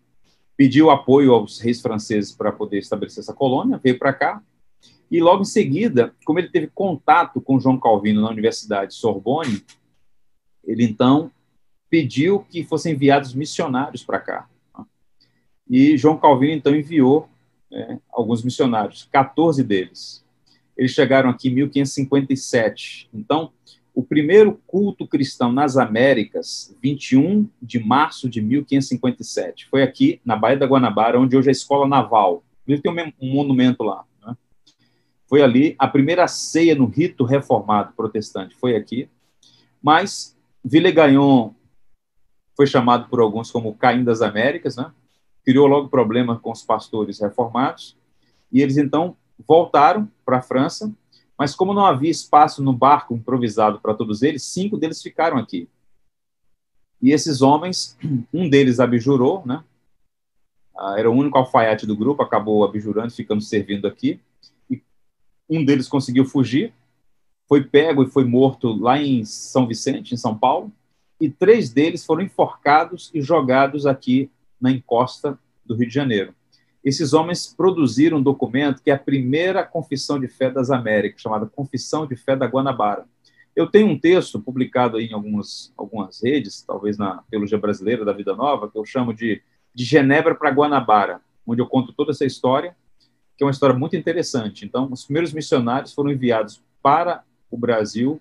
pediu 0.56 0.90
apoio 0.90 1.32
aos 1.32 1.58
reis 1.60 1.80
franceses 1.80 2.32
para 2.32 2.52
poder 2.52 2.78
estabelecer 2.78 3.22
essa 3.22 3.32
colônia, 3.32 3.80
veio 3.82 3.98
para 3.98 4.12
cá, 4.12 4.42
e 5.10 5.20
logo 5.20 5.42
em 5.42 5.46
seguida, 5.46 6.14
como 6.24 6.38
ele 6.38 6.48
teve 6.48 6.66
contato 6.66 7.40
com 7.40 7.60
João 7.60 7.78
Calvino 7.78 8.22
na 8.22 8.30
Universidade 8.30 8.94
Sorbonne, 8.94 9.62
ele 10.64 10.84
então 10.84 11.30
pediu 11.88 12.40
que 12.50 12.64
fossem 12.64 12.94
enviados 12.94 13.34
missionários 13.34 14.02
para 14.02 14.18
cá. 14.18 14.48
E 15.68 15.96
João 15.96 16.18
Calvino 16.18 16.54
então 16.54 16.74
enviou 16.74 17.28
é, 17.72 17.98
alguns 18.10 18.42
missionários, 18.42 19.08
14 19.12 19.62
deles. 19.62 20.24
Eles 20.76 20.90
chegaram 20.90 21.30
aqui 21.30 21.48
em 21.48 21.54
1557. 21.54 23.08
Então, 23.14 23.52
o 23.94 24.02
primeiro 24.02 24.60
culto 24.66 25.06
cristão 25.06 25.52
nas 25.52 25.76
Américas, 25.76 26.76
21 26.82 27.48
de 27.62 27.78
março 27.78 28.28
de 28.28 28.42
1557. 28.42 29.66
Foi 29.68 29.82
aqui, 29.82 30.20
na 30.24 30.34
Baía 30.34 30.58
da 30.58 30.66
Guanabara, 30.66 31.20
onde 31.20 31.36
hoje 31.36 31.48
é 31.48 31.50
a 31.50 31.52
Escola 31.52 31.86
Naval. 31.86 32.42
Inclusive 32.62 32.82
tem 32.82 33.14
um 33.20 33.32
monumento 33.32 33.84
lá. 33.84 34.04
Né? 34.26 34.36
Foi 35.28 35.42
ali 35.42 35.76
a 35.78 35.86
primeira 35.86 36.26
ceia 36.26 36.74
no 36.74 36.86
rito 36.86 37.24
reformado 37.24 37.92
protestante. 37.96 38.56
Foi 38.56 38.74
aqui. 38.74 39.08
Mas 39.80 40.36
Villegagnon 40.64 41.52
foi 42.56 42.66
chamado 42.66 43.08
por 43.08 43.20
alguns 43.20 43.50
como 43.50 43.74
Caim 43.74 44.02
das 44.02 44.22
Américas, 44.22 44.76
né? 44.76 44.90
criou 45.44 45.66
logo 45.66 45.88
problema 45.88 46.38
com 46.38 46.50
os 46.50 46.62
pastores 46.62 47.20
reformados. 47.20 47.96
E 48.50 48.60
eles 48.60 48.76
então 48.76 49.16
voltaram 49.46 50.10
para 50.24 50.38
a 50.38 50.42
França 50.42 50.92
mas 51.38 51.54
como 51.54 51.74
não 51.74 51.84
havia 51.84 52.10
espaço 52.10 52.62
no 52.62 52.72
barco 52.72 53.14
improvisado 53.14 53.80
para 53.80 53.94
todos 53.94 54.22
eles, 54.22 54.42
cinco 54.44 54.76
deles 54.76 55.02
ficaram 55.02 55.36
aqui. 55.36 55.68
E 57.02 57.10
esses 57.10 57.42
homens, 57.42 57.98
um 58.32 58.48
deles 58.48 58.80
abjurou, 58.80 59.42
né? 59.44 59.62
Ah, 60.76 60.94
era 60.98 61.10
o 61.10 61.14
único 61.14 61.38
alfaiate 61.38 61.86
do 61.86 61.96
grupo, 61.96 62.22
acabou 62.22 62.64
abjurando, 62.64 63.12
ficando 63.12 63.40
servindo 63.40 63.86
aqui. 63.86 64.20
E 64.70 64.82
um 65.48 65.64
deles 65.64 65.88
conseguiu 65.88 66.24
fugir, 66.24 66.72
foi 67.48 67.62
pego 67.62 68.02
e 68.02 68.10
foi 68.10 68.24
morto 68.24 68.72
lá 68.72 69.00
em 69.00 69.24
São 69.24 69.66
Vicente, 69.66 70.14
em 70.14 70.16
São 70.16 70.36
Paulo. 70.36 70.72
E 71.20 71.30
três 71.30 71.70
deles 71.70 72.04
foram 72.04 72.22
enforcados 72.22 73.10
e 73.14 73.20
jogados 73.20 73.86
aqui 73.86 74.30
na 74.60 74.70
encosta 74.70 75.38
do 75.64 75.74
Rio 75.74 75.88
de 75.88 75.94
Janeiro 75.94 76.34
esses 76.84 77.14
homens 77.14 77.52
produziram 77.56 78.18
um 78.18 78.22
documento 78.22 78.82
que 78.82 78.90
é 78.90 78.94
a 78.94 78.98
primeira 78.98 79.64
confissão 79.64 80.20
de 80.20 80.28
fé 80.28 80.50
das 80.50 80.70
Américas, 80.70 81.22
chamada 81.22 81.46
Confissão 81.46 82.06
de 82.06 82.14
Fé 82.14 82.36
da 82.36 82.46
Guanabara. 82.46 83.06
Eu 83.56 83.66
tenho 83.68 83.88
um 83.88 83.98
texto 83.98 84.38
publicado 84.38 85.00
em 85.00 85.12
algumas, 85.12 85.72
algumas 85.76 86.22
redes, 86.22 86.62
talvez 86.62 86.98
na 86.98 87.22
Teologia 87.30 87.56
Brasileira 87.56 88.04
da 88.04 88.12
Vida 88.12 88.34
Nova, 88.34 88.70
que 88.70 88.76
eu 88.76 88.84
chamo 88.84 89.14
de 89.14 89.40
De 89.74 89.84
Genebra 89.84 90.34
para 90.34 90.50
Guanabara, 90.50 91.20
onde 91.46 91.62
eu 91.62 91.66
conto 91.66 91.92
toda 91.92 92.10
essa 92.10 92.26
história, 92.26 92.76
que 93.36 93.42
é 93.42 93.46
uma 93.46 93.52
história 93.52 93.74
muito 93.74 93.96
interessante. 93.96 94.64
Então, 94.64 94.88
os 94.92 95.04
primeiros 95.04 95.32
missionários 95.32 95.92
foram 95.92 96.10
enviados 96.10 96.62
para 96.82 97.24
o 97.50 97.56
Brasil 97.56 98.20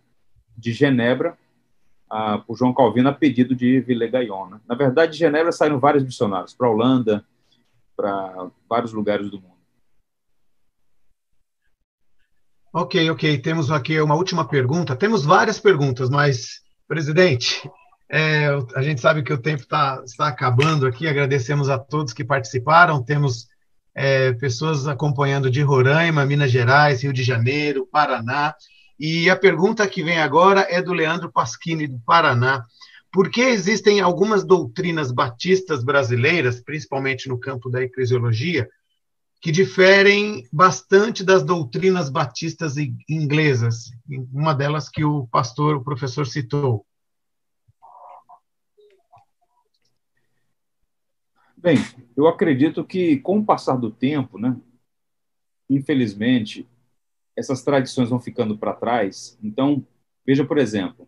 de 0.58 0.72
Genebra 0.72 1.38
ah, 2.10 2.38
por 2.38 2.56
João 2.56 2.74
Calvino 2.74 3.10
a 3.10 3.14
pedido 3.14 3.56
de 3.56 3.80
Villegagnon. 3.82 4.52
Né? 4.52 4.60
Na 4.68 4.76
verdade, 4.76 5.14
de 5.14 5.18
Genebra 5.18 5.52
saíram 5.52 5.80
vários 5.80 6.04
missionários 6.04 6.54
para 6.54 6.68
a 6.68 6.72
Holanda, 6.72 7.26
para 7.96 8.50
vários 8.70 8.94
lugares 8.94 9.30
do 9.30 9.40
mundo. 9.40 9.54
Ok, 12.74 13.10
ok. 13.12 13.38
Temos 13.38 13.70
aqui 13.70 14.02
uma 14.02 14.16
última 14.16 14.48
pergunta. 14.48 14.96
Temos 14.96 15.24
várias 15.24 15.60
perguntas, 15.60 16.10
mas, 16.10 16.62
presidente, 16.88 17.70
é, 18.10 18.48
a 18.76 18.82
gente 18.82 19.00
sabe 19.00 19.22
que 19.22 19.32
o 19.32 19.38
tempo 19.38 19.66
tá, 19.68 20.02
está 20.04 20.28
acabando 20.28 20.88
aqui. 20.88 21.08
Agradecemos 21.08 21.70
a 21.70 21.78
todos 21.78 22.14
que 22.14 22.24
participaram. 22.24 23.04
Temos 23.04 23.48
é, 23.94 24.34
pessoas 24.34 24.88
acompanhando 24.88 25.52
de 25.52 25.62
Roraima, 25.62 26.26
Minas 26.26 26.52
Gerais, 26.52 27.04
Rio 27.04 27.14
de 27.14 27.24
Janeiro, 27.24 27.88
Paraná. 27.92 28.56
E 29.00 29.30
a 29.30 29.36
pergunta 29.36 29.88
que 29.88 30.04
vem 30.04 30.20
agora 30.20 30.66
é 30.70 30.82
do 30.82 30.94
Leandro 30.94 31.32
Pasquini, 31.32 31.88
do 31.88 32.00
Paraná. 32.00 32.64
Por 33.14 33.30
que 33.30 33.42
existem 33.42 34.02
algumas 34.02 34.44
doutrinas 34.44 35.12
batistas 35.12 35.84
brasileiras, 35.84 36.60
principalmente 36.60 37.30
no 37.30 37.40
campo 37.40 37.70
da 37.70 37.84
eclesiologia, 37.84 38.68
que 39.40 39.52
diferem 39.52 40.48
bastante 40.52 41.24
das 41.24 41.44
doutrinas 41.44 42.10
batistas 42.10 42.74
inglesas? 43.08 43.92
Uma 44.34 44.56
delas 44.56 44.90
que 44.90 45.06
o 45.06 45.28
pastor, 45.28 45.76
o 45.76 45.84
professor 45.84 46.26
citou. 46.26 46.88
Bem, 51.56 51.78
eu 52.18 52.28
acredito 52.28 52.84
que 52.84 53.20
com 53.20 53.38
o 53.38 53.46
passar 53.46 53.78
do 53.78 53.92
tempo, 53.92 54.40
né, 54.40 54.60
infelizmente, 55.70 56.68
essas 57.38 57.62
tradições 57.62 58.10
vão 58.10 58.20
ficando 58.20 58.58
para 58.58 58.74
trás. 58.74 59.38
Então, 59.42 59.86
veja, 60.26 60.44
por 60.44 60.58
exemplo, 60.58 61.08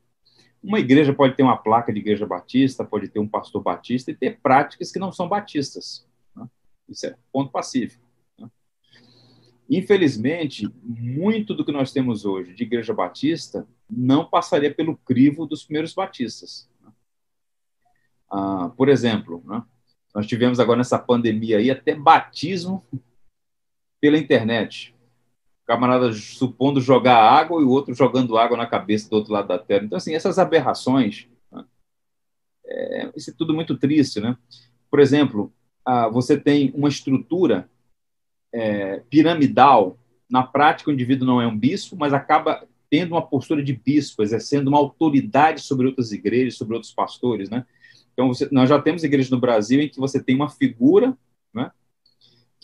uma 0.66 0.80
igreja 0.80 1.14
pode 1.14 1.36
ter 1.36 1.44
uma 1.44 1.56
placa 1.56 1.94
de 1.94 2.00
igreja 2.00 2.26
batista, 2.26 2.84
pode 2.84 3.08
ter 3.08 3.20
um 3.20 3.28
pastor 3.28 3.62
batista 3.62 4.10
e 4.10 4.16
ter 4.16 4.40
práticas 4.42 4.92
que 4.92 4.98
não 4.98 5.12
são 5.12 5.30
batistas. 5.30 6.08
Né? 6.36 6.50
Isso 6.90 7.06
é 7.06 7.16
ponto 7.32 7.52
pacífico. 7.52 8.04
Né? 8.40 8.50
Infelizmente, 9.70 10.68
muito 10.84 11.54
do 11.54 11.64
que 11.64 11.72
nós 11.72 11.94
temos 11.94 12.26
hoje 12.26 12.56
de 12.56 12.64
igreja 12.64 12.96
batista 12.96 13.68
não 13.88 14.26
passaria 14.26 14.74
pelo 14.74 14.98
crivo 14.98 15.46
dos 15.46 15.64
primeiros 15.64 15.94
batistas. 15.94 16.68
Né? 16.84 16.92
Ah, 18.32 18.72
por 18.76 18.90
exemplo, 18.90 19.44
né? 19.46 19.64
nós 20.16 20.26
tivemos 20.26 20.60
agora 20.60 20.80
nessa 20.80 20.98
pandemia 20.98 21.60
aí 21.60 21.70
até 21.70 21.94
batismo 21.94 22.84
pela 24.02 24.18
internet 24.18 24.95
camarada 25.66 26.14
supondo 26.14 26.80
jogar 26.80 27.18
água 27.18 27.62
e 27.62 27.64
o 27.66 27.70
outro 27.70 27.94
jogando 27.94 28.38
água 28.38 28.58
na 28.58 28.68
cabeça 28.68 29.10
do 29.10 29.16
outro 29.16 29.34
lado 29.34 29.48
da 29.48 29.58
Terra. 29.58 29.86
Então, 29.86 29.98
assim, 29.98 30.14
essas 30.14 30.38
aberrações, 30.38 31.28
né? 31.52 31.66
é, 32.66 33.12
isso 33.16 33.32
é 33.32 33.34
tudo 33.36 33.54
muito 33.54 33.78
triste, 33.78 34.20
né? 34.20 34.38
Por 34.90 35.00
exemplo, 35.00 35.52
você 36.12 36.38
tem 36.38 36.72
uma 36.76 36.88
estrutura 36.88 37.70
é, 38.54 39.02
piramidal, 39.10 39.98
na 40.30 40.44
prática 40.44 40.90
o 40.90 40.94
indivíduo 40.94 41.28
não 41.28 41.42
é 41.42 41.48
um 41.48 41.58
bispo, 41.58 41.96
mas 41.98 42.14
acaba 42.14 42.66
tendo 42.90 43.12
uma 43.12 43.26
postura 43.26 43.64
de 43.64 43.74
bispo, 43.74 44.24
exercendo 44.24 44.68
uma 44.68 44.78
autoridade 44.78 45.62
sobre 45.62 45.88
outras 45.88 46.12
igrejas, 46.12 46.56
sobre 46.56 46.76
outros 46.76 46.94
pastores, 46.94 47.50
né? 47.50 47.66
Então, 48.14 48.30
você, 48.30 48.48
nós 48.52 48.70
já 48.70 48.82
temos 48.82 49.04
igrejas 49.04 49.30
no 49.30 49.40
Brasil 49.40 49.82
em 49.82 49.90
que 49.90 50.00
você 50.00 50.24
tem 50.24 50.36
uma 50.36 50.50
figura? 50.50 51.18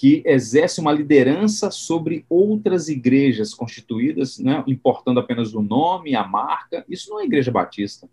Que 0.02 0.24
exerce 0.26 0.82
uma 0.82 0.92
liderança 0.92 1.70
sobre 1.70 2.26
outras 2.28 2.90
igrejas 2.90 3.54
constituídas, 3.54 4.40
né, 4.40 4.64
importando 4.66 5.20
apenas 5.20 5.54
o 5.54 5.62
nome, 5.62 6.16
a 6.16 6.26
marca. 6.26 6.84
Isso 6.90 7.12
não 7.12 7.20
é 7.20 7.24
igreja 7.24 7.52
batista, 7.52 8.10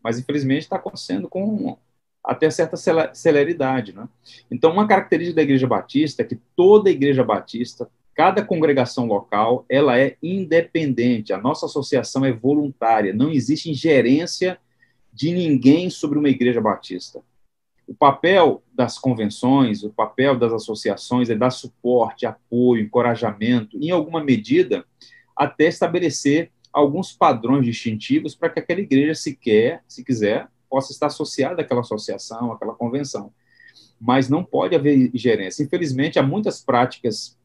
mas 0.00 0.16
infelizmente 0.16 0.62
está 0.62 0.76
acontecendo 0.76 1.28
com 1.28 1.76
até 2.22 2.48
certa 2.50 2.76
celeridade. 3.12 3.92
Né? 3.92 4.08
Então, 4.48 4.70
uma 4.70 4.86
característica 4.86 5.34
da 5.34 5.42
igreja 5.42 5.66
batista 5.66 6.22
é 6.22 6.24
que 6.24 6.38
toda 6.54 6.88
igreja 6.88 7.24
batista, 7.24 7.90
cada 8.14 8.44
congregação 8.44 9.04
local, 9.04 9.66
ela 9.68 9.98
é 9.98 10.16
independente. 10.22 11.32
A 11.32 11.38
nossa 11.38 11.66
associação 11.66 12.24
é 12.24 12.30
voluntária, 12.30 13.12
não 13.12 13.28
existe 13.28 13.68
ingerência 13.68 14.56
de 15.12 15.32
ninguém 15.32 15.90
sobre 15.90 16.16
uma 16.16 16.28
igreja 16.28 16.60
batista. 16.60 17.24
O 17.86 17.94
papel 17.94 18.62
das 18.72 18.98
convenções, 18.98 19.82
o 19.82 19.90
papel 19.90 20.38
das 20.38 20.52
associações 20.52 21.28
é 21.28 21.34
dar 21.34 21.50
suporte, 21.50 22.26
apoio, 22.26 22.82
encorajamento, 22.82 23.78
em 23.78 23.90
alguma 23.90 24.22
medida, 24.24 24.84
até 25.36 25.66
estabelecer 25.66 26.50
alguns 26.72 27.12
padrões 27.12 27.64
distintivos 27.64 28.34
para 28.34 28.48
que 28.48 28.58
aquela 28.58 28.80
igreja, 28.80 29.14
se 29.14 29.36
quer, 29.36 29.82
se 29.86 30.02
quiser, 30.02 30.48
possa 30.68 30.92
estar 30.92 31.06
associada 31.06 31.62
àquela 31.62 31.82
associação, 31.82 32.52
àquela 32.52 32.74
convenção. 32.74 33.32
Mas 34.00 34.28
não 34.28 34.42
pode 34.42 34.74
haver 34.74 35.10
gerência. 35.14 35.62
Infelizmente, 35.62 36.18
há 36.18 36.22
muitas 36.22 36.64
práticas 36.64 37.38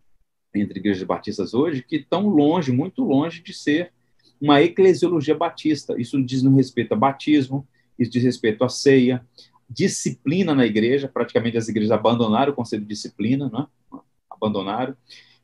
entre 0.54 0.80
igrejas 0.80 1.04
batistas 1.04 1.54
hoje 1.54 1.84
que 1.84 1.98
estão 1.98 2.28
longe, 2.28 2.72
muito 2.72 3.04
longe 3.04 3.44
de 3.44 3.54
ser 3.54 3.92
uma 4.42 4.62
eclesiologia 4.62 5.36
batista. 5.36 6.00
Isso 6.00 6.22
diz 6.24 6.42
no 6.42 6.56
respeito 6.56 6.94
a 6.94 6.98
batismo, 6.98 7.68
isso 7.98 8.12
diz 8.12 8.24
respeito 8.24 8.64
à 8.64 8.70
ceia, 8.70 9.24
disciplina 9.70 10.56
na 10.56 10.66
igreja, 10.66 11.08
praticamente 11.08 11.58
as 11.58 11.68
igrejas 11.68 11.92
abandonaram 11.92 12.52
o 12.52 12.56
conceito 12.56 12.82
de 12.82 12.88
disciplina, 12.88 13.50
né? 13.50 13.68
abandonaram. 14.30 14.96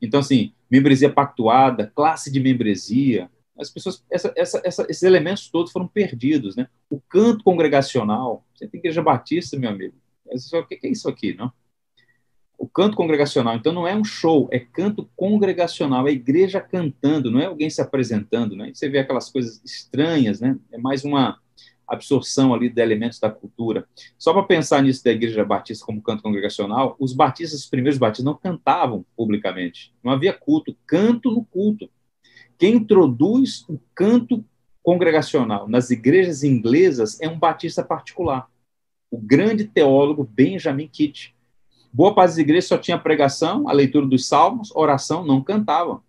Então, 0.01 0.19
assim, 0.19 0.53
membresia 0.69 1.11
pactuada, 1.11 1.91
classe 1.95 2.31
de 2.31 2.39
membresia, 2.39 3.29
as 3.57 3.69
pessoas, 3.69 4.03
essa, 4.09 4.33
essa, 4.35 4.61
essa, 4.65 4.85
esses 4.89 5.03
elementos 5.03 5.49
todos 5.49 5.71
foram 5.71 5.87
perdidos, 5.87 6.55
né? 6.55 6.67
O 6.89 6.99
canto 6.99 7.43
congregacional, 7.43 8.45
você 8.53 8.67
tem 8.67 8.79
igreja 8.79 9.01
batista, 9.01 9.57
meu 9.57 9.69
amigo, 9.69 9.95
o 10.25 10.65
que 10.65 10.79
é 10.83 10.89
isso 10.89 11.07
aqui, 11.07 11.33
não? 11.33 11.51
O 12.57 12.67
canto 12.67 12.97
congregacional, 12.97 13.55
então 13.55 13.71
não 13.71 13.87
é 13.87 13.95
um 13.95 14.03
show, 14.03 14.49
é 14.51 14.59
canto 14.59 15.09
congregacional, 15.15 16.07
é 16.07 16.11
igreja 16.11 16.59
cantando, 16.59 17.31
não 17.31 17.39
é 17.39 17.45
alguém 17.45 17.69
se 17.69 17.81
apresentando, 17.81 18.55
né? 18.55 18.71
Você 18.73 18.89
vê 18.89 18.99
aquelas 18.99 19.29
coisas 19.29 19.61
estranhas, 19.63 20.41
né? 20.41 20.57
É 20.71 20.77
mais 20.77 21.05
uma 21.05 21.39
absorção 21.87 22.53
ali 22.53 22.69
de 22.69 22.81
elementos 22.81 23.19
da 23.19 23.29
cultura. 23.29 23.87
Só 24.17 24.33
para 24.33 24.43
pensar 24.43 24.81
nisso 24.81 25.03
da 25.03 25.11
igreja 25.11 25.43
batista 25.45 25.85
como 25.85 26.01
canto 26.01 26.23
congregacional, 26.23 26.95
os 26.99 27.13
batistas, 27.13 27.61
os 27.61 27.69
primeiros 27.69 27.97
batistas, 27.97 28.25
não 28.25 28.35
cantavam 28.35 29.05
publicamente. 29.15 29.93
Não 30.03 30.11
havia 30.11 30.33
culto, 30.33 30.75
canto 30.85 31.31
no 31.31 31.43
culto. 31.45 31.89
Quem 32.57 32.75
introduz 32.75 33.65
o 33.67 33.79
canto 33.93 34.43
congregacional 34.81 35.67
nas 35.67 35.89
igrejas 35.89 36.43
inglesas 36.43 37.19
é 37.19 37.27
um 37.27 37.39
batista 37.39 37.83
particular, 37.83 38.47
o 39.09 39.17
grande 39.17 39.65
teólogo 39.65 40.23
Benjamin 40.23 40.87
Kitt. 40.87 41.35
Boa 41.91 42.13
parte 42.13 42.31
das 42.31 42.37
igrejas 42.37 42.65
só 42.65 42.77
tinha 42.77 42.97
pregação, 42.99 43.67
a 43.67 43.71
leitura 43.71 44.05
dos 44.05 44.27
salmos, 44.27 44.71
oração, 44.75 45.25
não 45.25 45.41
cantava. 45.41 46.03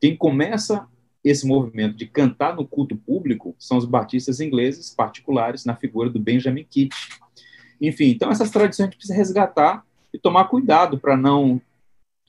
Quem 0.00 0.16
começa 0.16 0.88
esse 1.22 1.46
movimento 1.46 1.96
de 1.96 2.06
cantar 2.06 2.56
no 2.56 2.66
culto 2.66 2.96
público 2.96 3.54
são 3.58 3.76
os 3.76 3.84
batistas 3.84 4.40
ingleses 4.40 4.90
particulares, 4.90 5.64
na 5.64 5.76
figura 5.76 6.08
do 6.08 6.18
Benjamin 6.18 6.64
Kitt. 6.64 6.94
Enfim, 7.80 8.06
então 8.06 8.30
essas 8.30 8.50
tradições 8.50 8.84
a 8.84 8.90
gente 8.90 8.96
precisa 8.96 9.16
resgatar 9.16 9.84
e 10.12 10.18
tomar 10.18 10.46
cuidado 10.46 10.98
para 10.98 11.16
não 11.16 11.60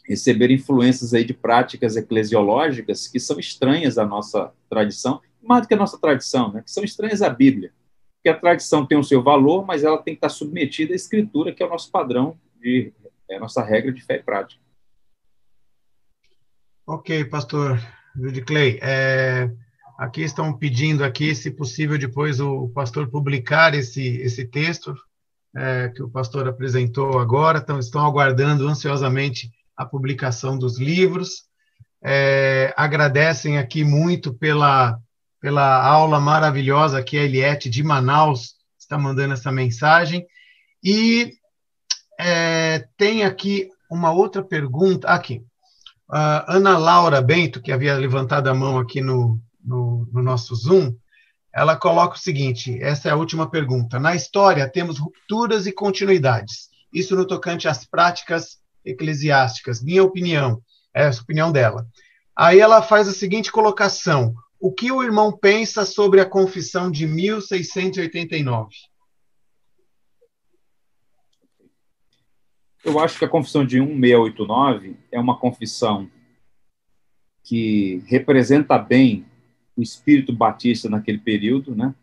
receber 0.05 0.51
influências 0.51 1.13
aí 1.13 1.23
de 1.23 1.33
práticas 1.33 1.95
eclesiológicas 1.95 3.07
que 3.07 3.19
são 3.19 3.39
estranhas 3.39 3.97
à 3.97 4.05
nossa 4.05 4.51
tradição, 4.69 5.21
mais 5.41 5.61
do 5.61 5.67
que 5.67 5.73
a 5.73 5.77
nossa 5.77 5.97
tradição, 5.97 6.51
né, 6.51 6.61
que 6.61 6.71
são 6.71 6.83
estranhas 6.83 7.21
à 7.21 7.29
Bíblia. 7.29 7.71
Porque 8.15 8.29
a 8.29 8.39
tradição 8.39 8.85
tem 8.85 8.97
o 8.97 9.03
seu 9.03 9.23
valor, 9.23 9.65
mas 9.65 9.83
ela 9.83 9.97
tem 9.97 10.13
que 10.13 10.17
estar 10.19 10.29
submetida 10.29 10.93
à 10.93 10.95
escritura, 10.95 11.53
que 11.53 11.63
é 11.63 11.65
o 11.65 11.69
nosso 11.69 11.89
padrão, 11.89 12.37
de, 12.59 12.93
é 13.29 13.37
a 13.37 13.39
nossa 13.39 13.63
regra 13.63 13.91
de 13.91 14.01
fé 14.03 14.17
e 14.17 14.23
prática. 14.23 14.61
Ok, 16.85 17.25
pastor. 17.25 17.79
Judy 18.15 18.41
Clay, 18.41 18.79
é, 18.81 19.49
aqui 19.97 20.21
estão 20.21 20.53
pedindo 20.57 21.03
aqui, 21.03 21.33
se 21.33 21.51
possível, 21.51 21.97
depois 21.97 22.39
o 22.39 22.69
pastor 22.69 23.09
publicar 23.09 23.73
esse, 23.73 24.17
esse 24.17 24.45
texto 24.45 24.95
é, 25.55 25.89
que 25.89 26.01
o 26.01 26.09
pastor 26.09 26.47
apresentou 26.47 27.19
agora, 27.19 27.59
então 27.59 27.79
estão 27.79 28.05
aguardando 28.05 28.67
ansiosamente 28.67 29.51
a 29.75 29.85
publicação 29.85 30.57
dos 30.57 30.79
livros. 30.79 31.43
É, 32.03 32.73
agradecem 32.75 33.57
aqui 33.57 33.83
muito 33.83 34.33
pela, 34.33 34.99
pela 35.39 35.83
aula 35.85 36.19
maravilhosa 36.19 37.03
que 37.03 37.17
a 37.17 37.23
Eliette 37.23 37.69
de 37.69 37.83
Manaus 37.83 38.55
está 38.79 38.97
mandando 38.97 39.33
essa 39.33 39.51
mensagem. 39.51 40.25
E 40.83 41.33
é, 42.19 42.87
tem 42.97 43.23
aqui 43.23 43.69
uma 43.89 44.11
outra 44.11 44.43
pergunta. 44.43 45.07
Aqui. 45.07 45.43
Ana 46.11 46.77
Laura 46.77 47.21
Bento, 47.21 47.61
que 47.61 47.71
havia 47.71 47.95
levantado 47.95 48.47
a 48.49 48.53
mão 48.53 48.77
aqui 48.77 48.99
no, 48.99 49.39
no, 49.63 50.07
no, 50.11 50.21
nosso 50.21 50.53
Zoom, 50.55 50.93
ela 51.53 51.77
coloca 51.77 52.15
o 52.15 52.19
seguinte: 52.19 52.77
essa 52.81 53.07
é 53.07 53.11
a 53.11 53.15
última 53.15 53.49
pergunta. 53.49 53.97
Na 53.99 54.13
história, 54.13 54.69
temos 54.69 54.97
rupturas 54.97 55.65
e 55.65 55.71
continuidades. 55.71 56.69
Isso 56.93 57.15
no 57.15 57.25
tocante 57.25 57.67
às 57.67 57.85
práticas 57.85 58.57
eclesiásticas. 58.83 59.81
Minha 59.81 60.03
opinião, 60.03 60.61
é 60.93 61.07
a 61.07 61.11
opinião 61.11 61.49
dela. 61.51 61.87
Aí 62.35 62.59
ela 62.59 62.81
faz 62.81 63.07
a 63.07 63.13
seguinte 63.13 63.49
colocação: 63.49 64.33
O 64.59 64.73
que 64.73 64.91
o 64.91 65.01
irmão 65.01 65.31
pensa 65.31 65.85
sobre 65.85 66.19
a 66.19 66.25
confissão 66.25 66.91
de 66.91 67.07
1689? 67.07 68.67
Eu 72.83 72.99
acho 72.99 73.19
que 73.19 73.25
a 73.25 73.29
confissão 73.29 73.65
de 73.65 73.79
1689 73.79 74.95
é 75.11 75.19
uma 75.19 75.37
confissão 75.37 76.09
que 77.43 78.03
representa 78.07 78.77
bem 78.77 79.25
o 79.75 79.81
espírito 79.81 80.33
batista 80.33 80.89
naquele 80.89 81.19
período, 81.19 81.75
né? 81.75 81.93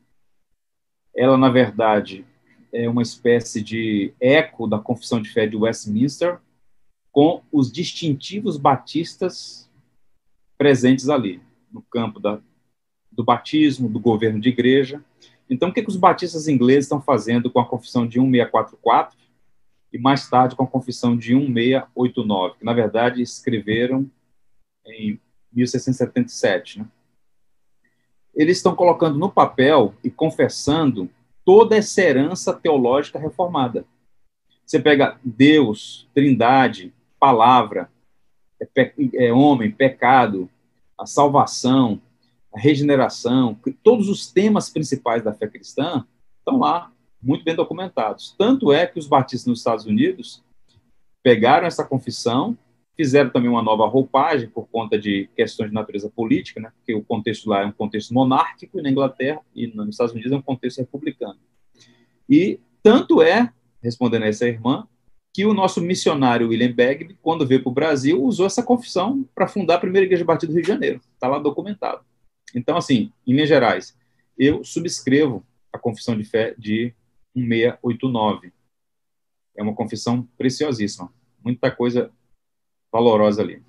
Ela, 1.14 1.36
na 1.36 1.48
verdade, 1.48 2.24
é 2.72 2.88
uma 2.88 3.02
espécie 3.02 3.60
de 3.60 4.12
eco 4.20 4.68
da 4.68 4.78
confissão 4.78 5.20
de 5.20 5.30
fé 5.30 5.46
de 5.46 5.56
Westminster, 5.56 6.38
com 7.10 7.42
os 7.50 7.72
distintivos 7.72 8.56
batistas 8.56 9.68
presentes 10.56 11.08
ali, 11.08 11.40
no 11.72 11.82
campo 11.82 12.20
da, 12.20 12.40
do 13.10 13.24
batismo, 13.24 13.88
do 13.88 13.98
governo 13.98 14.40
de 14.40 14.48
igreja. 14.48 15.04
Então, 15.50 15.70
o 15.70 15.72
que, 15.72 15.82
que 15.82 15.88
os 15.88 15.96
batistas 15.96 16.46
ingleses 16.46 16.84
estão 16.84 17.00
fazendo 17.00 17.50
com 17.50 17.58
a 17.58 17.66
confissão 17.66 18.06
de 18.06 18.20
1644? 18.20 19.16
E 19.92 19.98
mais 19.98 20.28
tarde 20.28 20.54
com 20.54 20.64
a 20.64 20.66
confissão 20.66 21.16
de 21.16 21.34
1689, 21.34 22.58
que 22.58 22.64
na 22.64 22.72
verdade 22.72 23.22
escreveram 23.22 24.10
em 24.86 25.18
1677. 25.52 26.80
Né? 26.80 26.86
Eles 28.34 28.58
estão 28.58 28.74
colocando 28.74 29.18
no 29.18 29.30
papel 29.30 29.94
e 30.04 30.10
confessando 30.10 31.10
toda 31.44 31.76
essa 31.76 32.00
herança 32.02 32.52
teológica 32.52 33.18
reformada. 33.18 33.84
Você 34.64 34.78
pega 34.78 35.18
Deus, 35.24 36.06
Trindade, 36.14 36.92
Palavra, 37.18 37.90
é, 38.60 38.64
pe 38.66 39.10
é 39.14 39.32
homem, 39.32 39.70
pecado, 39.70 40.48
a 40.96 41.06
salvação, 41.06 42.00
a 42.52 42.60
regeneração, 42.60 43.58
todos 43.82 44.08
os 44.08 44.30
temas 44.30 44.68
principais 44.68 45.22
da 45.22 45.32
fé 45.32 45.46
cristã 45.48 46.06
estão 46.38 46.58
lá 46.58 46.92
muito 47.22 47.44
bem 47.44 47.54
documentados. 47.54 48.34
Tanto 48.38 48.72
é 48.72 48.86
que 48.86 48.98
os 48.98 49.06
batistas 49.06 49.46
nos 49.46 49.58
Estados 49.60 49.86
Unidos 49.86 50.42
pegaram 51.22 51.66
essa 51.66 51.84
confissão, 51.84 52.56
fizeram 52.96 53.30
também 53.30 53.50
uma 53.50 53.62
nova 53.62 53.86
roupagem 53.86 54.48
por 54.48 54.68
conta 54.68 54.98
de 54.98 55.28
questões 55.36 55.68
de 55.68 55.74
natureza 55.74 56.10
política, 56.10 56.60
né? 56.60 56.72
porque 56.76 56.94
o 56.94 57.02
contexto 57.02 57.48
lá 57.48 57.62
é 57.62 57.66
um 57.66 57.72
contexto 57.72 58.14
monárquico, 58.14 58.80
na 58.80 58.90
Inglaterra 58.90 59.40
e 59.54 59.66
nos 59.66 59.90
Estados 59.90 60.12
Unidos 60.12 60.32
é 60.32 60.36
um 60.36 60.42
contexto 60.42 60.78
republicano. 60.78 61.38
E 62.28 62.60
tanto 62.82 63.22
é, 63.22 63.52
respondendo 63.82 64.24
a 64.24 64.26
essa 64.28 64.46
irmã, 64.46 64.86
que 65.32 65.44
o 65.46 65.54
nosso 65.54 65.80
missionário 65.80 66.48
William 66.48 66.72
Bagby, 66.72 67.16
quando 67.22 67.46
veio 67.46 67.62
para 67.62 67.70
o 67.70 67.74
Brasil, 67.74 68.22
usou 68.22 68.46
essa 68.46 68.62
confissão 68.62 69.28
para 69.34 69.46
fundar 69.46 69.76
a 69.76 69.80
primeira 69.80 70.04
igreja 70.04 70.24
batista 70.24 70.48
do 70.48 70.54
Rio 70.54 70.62
de 70.62 70.68
Janeiro. 70.68 71.00
Está 71.14 71.28
lá 71.28 71.38
documentado. 71.38 72.00
Então, 72.54 72.76
assim, 72.76 73.12
em 73.26 73.32
Minas 73.34 73.48
Gerais, 73.48 73.96
eu 74.36 74.64
subscrevo 74.64 75.44
a 75.72 75.78
confissão 75.78 76.16
de 76.16 76.24
fé 76.24 76.54
de 76.58 76.92
1689. 77.38 78.52
É 79.56 79.62
uma 79.62 79.74
confissão 79.74 80.22
preciosíssima. 80.36 81.12
Muita 81.44 81.70
coisa 81.70 82.10
valorosa 82.92 83.42
ali. 83.42 83.62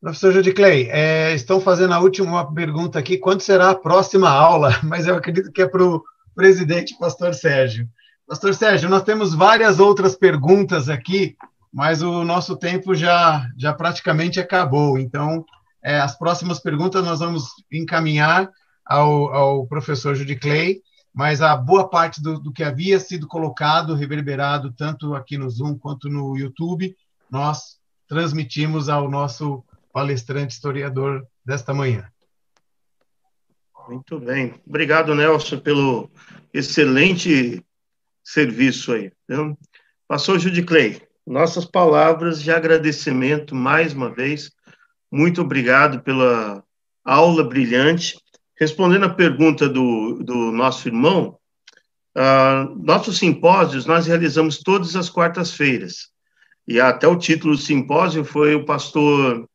Professor 0.00 0.32
Judy 0.32 0.52
Clay, 0.52 0.88
é, 0.90 1.34
estão 1.34 1.60
fazendo 1.60 1.92
a 1.92 2.00
última 2.00 2.52
pergunta 2.54 2.98
aqui. 2.98 3.18
Quando 3.18 3.42
será 3.42 3.70
a 3.70 3.74
próxima 3.74 4.30
aula? 4.30 4.70
Mas 4.84 5.06
eu 5.06 5.14
acredito 5.14 5.52
que 5.52 5.62
é 5.62 5.68
para 5.68 5.84
o 5.84 6.02
presidente, 6.34 6.96
pastor 6.98 7.34
Sérgio. 7.34 7.88
Pastor 8.26 8.54
Sérgio, 8.54 8.88
nós 8.88 9.02
temos 9.02 9.34
várias 9.34 9.78
outras 9.78 10.16
perguntas 10.16 10.88
aqui 10.88 11.36
mas 11.72 12.02
o 12.02 12.24
nosso 12.24 12.56
tempo 12.56 12.94
já, 12.94 13.46
já 13.56 13.72
praticamente 13.72 14.40
acabou. 14.40 14.98
Então, 14.98 15.44
é, 15.82 16.00
as 16.00 16.18
próximas 16.18 16.60
perguntas 16.60 17.04
nós 17.04 17.20
vamos 17.20 17.44
encaminhar 17.72 18.50
ao, 18.84 19.32
ao 19.32 19.66
professor 19.66 20.14
Judy 20.14 20.36
Clay, 20.36 20.80
mas 21.12 21.42
a 21.42 21.56
boa 21.56 21.88
parte 21.88 22.22
do, 22.22 22.38
do 22.38 22.52
que 22.52 22.62
havia 22.62 23.00
sido 23.00 23.26
colocado, 23.26 23.94
reverberado, 23.94 24.72
tanto 24.72 25.14
aqui 25.14 25.36
no 25.36 25.50
Zoom 25.50 25.76
quanto 25.76 26.08
no 26.08 26.36
YouTube, 26.36 26.96
nós 27.30 27.78
transmitimos 28.08 28.88
ao 28.88 29.10
nosso 29.10 29.64
palestrante 29.92 30.54
historiador 30.54 31.26
desta 31.44 31.74
manhã. 31.74 32.08
Muito 33.88 34.20
bem. 34.20 34.54
Obrigado, 34.66 35.14
Nelson, 35.14 35.58
pelo 35.58 36.10
excelente 36.54 37.64
serviço 38.22 38.92
aí. 38.92 39.12
Viu? 39.28 39.58
Passou 40.06 40.38
Judy 40.38 40.62
Clay. 40.62 41.02
Nossas 41.26 41.64
palavras 41.64 42.42
de 42.42 42.50
agradecimento 42.50 43.54
mais 43.54 43.92
uma 43.92 44.10
vez. 44.10 44.50
Muito 45.10 45.40
obrigado 45.40 46.00
pela 46.02 46.62
aula 47.04 47.42
brilhante. 47.44 48.16
Respondendo 48.60 49.06
a 49.06 49.14
pergunta 49.14 49.66
do, 49.66 50.22
do 50.22 50.52
nosso 50.52 50.86
irmão, 50.86 51.38
uh, 52.14 52.74
nossos 52.84 53.16
simpósios 53.16 53.86
nós 53.86 54.06
realizamos 54.06 54.58
todas 54.58 54.94
as 54.94 55.08
quartas-feiras. 55.08 56.10
E 56.68 56.78
até 56.78 57.08
o 57.08 57.16
título 57.16 57.56
do 57.56 57.60
simpósio 57.60 58.22
foi 58.22 58.54
o 58.54 58.66
pastor, 58.66 59.48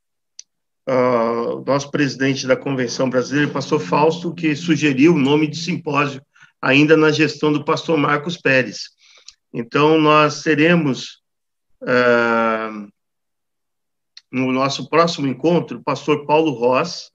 uh, 0.90 1.64
nosso 1.68 1.92
presidente 1.92 2.48
da 2.48 2.58
Convenção 2.58 3.08
Brasileira, 3.08 3.50
o 3.50 3.54
pastor 3.54 3.80
Fausto, 3.80 4.34
que 4.34 4.56
sugeriu 4.56 5.14
o 5.14 5.20
nome 5.20 5.46
de 5.46 5.58
simpósio 5.58 6.20
ainda 6.60 6.98
na 6.98 7.12
gestão 7.12 7.54
do 7.54 7.64
pastor 7.64 7.98
Marcos 8.00 8.38
Pérez. 8.38 8.90
Então, 9.54 10.02
nós 10.02 10.42
teremos 10.42 11.22
uh, 11.84 12.90
no 14.32 14.52
nosso 14.52 14.90
próximo 14.90 15.28
encontro 15.28 15.78
o 15.78 15.84
pastor 15.84 16.26
Paulo 16.26 16.52
Ross, 16.54 17.12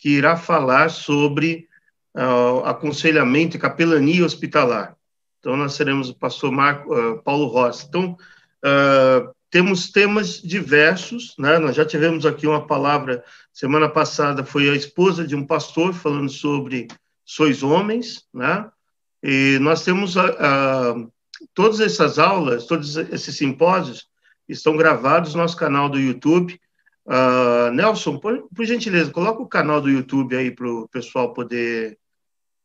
que 0.00 0.08
irá 0.08 0.34
falar 0.34 0.90
sobre 0.90 1.68
uh, 2.16 2.64
aconselhamento 2.64 3.56
e 3.56 3.60
capelania 3.60 4.24
hospitalar. 4.24 4.96
Então, 5.38 5.56
nós 5.56 5.76
teremos 5.76 6.08
o 6.08 6.14
pastor 6.14 6.50
Marco, 6.50 6.92
uh, 6.92 7.22
Paulo 7.22 7.46
Ross. 7.46 7.86
Então, 7.86 8.16
uh, 8.64 9.30
temos 9.50 9.90
temas 9.90 10.40
diversos, 10.40 11.34
né? 11.38 11.58
Nós 11.58 11.76
já 11.76 11.84
tivemos 11.84 12.24
aqui 12.24 12.46
uma 12.46 12.66
palavra, 12.66 13.22
semana 13.52 13.88
passada, 13.88 14.42
foi 14.42 14.70
a 14.70 14.74
esposa 14.74 15.26
de 15.26 15.36
um 15.36 15.46
pastor 15.46 15.92
falando 15.92 16.30
sobre 16.30 16.88
sois 17.24 17.62
homens, 17.62 18.24
né? 18.32 18.70
E 19.22 19.58
nós 19.60 19.84
temos 19.84 20.16
a, 20.16 20.28
a, 20.30 20.94
todas 21.52 21.78
essas 21.78 22.18
aulas, 22.18 22.64
todos 22.64 22.96
esses 22.96 23.36
simpósios 23.36 24.08
estão 24.48 24.76
gravados 24.78 25.34
no 25.34 25.42
nosso 25.42 25.58
canal 25.58 25.90
do 25.90 25.98
YouTube. 25.98 26.58
Uh, 27.06 27.72
Nelson, 27.72 28.18
por, 28.18 28.48
por, 28.54 28.64
gentileza, 28.64 29.10
coloca 29.10 29.42
o 29.42 29.48
canal 29.48 29.80
do 29.80 29.90
YouTube 29.90 30.36
aí 30.36 30.50
para 30.50 30.68
o 30.68 30.88
pessoal 30.88 31.32
poder 31.32 31.98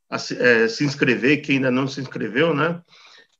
é, 0.09 0.67
se 0.67 0.83
inscrever, 0.83 1.41
quem 1.41 1.55
ainda 1.55 1.71
não 1.71 1.87
se 1.87 2.01
inscreveu, 2.01 2.53
né? 2.53 2.81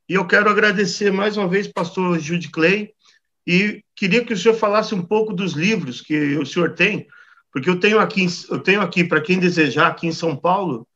E 0.08 0.13
eu 0.13 0.25
quero 0.25 0.49
agradecer 0.49 1.12
mais 1.12 1.38
uma 1.38 1.47
vez, 1.47 1.67
pastor 1.67 2.19
Jude 2.19 2.49
Clay, 2.49 2.93
e 3.45 3.84
queria 3.95 4.23
que 4.23 4.34
o 4.34 4.38
senhor 4.38 4.55
falasse 4.55 4.95
um 4.95 5.01
pouco 5.01 5.34
dos 5.34 5.53
livros 5.53 6.01
que 6.01 6.38
o 6.38 6.45
senhor 6.45 6.73
tem, 6.73 7.08
porque 7.51 7.69
eu 7.69 7.79
tenho 7.79 7.99
aqui, 7.99 8.25
eu 8.49 8.60
tenho 8.60 8.81
aqui 8.81 9.03
para 9.03 9.21
quem 9.21 9.39
desejar, 9.39 9.88
aqui 9.88 10.08
em 10.08 10.12
São 10.12 10.36
Paulo, 10.36 10.88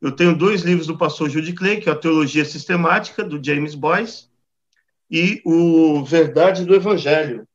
eu 0.00 0.12
tenho 0.12 0.36
dois 0.36 0.62
livros 0.62 0.86
do 0.86 0.98
pastor 0.98 1.30
Jude 1.30 1.54
Clay, 1.54 1.80
que 1.80 1.88
é 1.88 1.92
a 1.92 1.96
Teologia 1.96 2.44
Sistemática, 2.44 3.24
do 3.24 3.42
James 3.42 3.74
Boyce, 3.74 4.28
e 5.10 5.40
o 5.44 6.04
Verdade 6.04 6.64
do 6.64 6.74
Evangelho. 6.74 7.46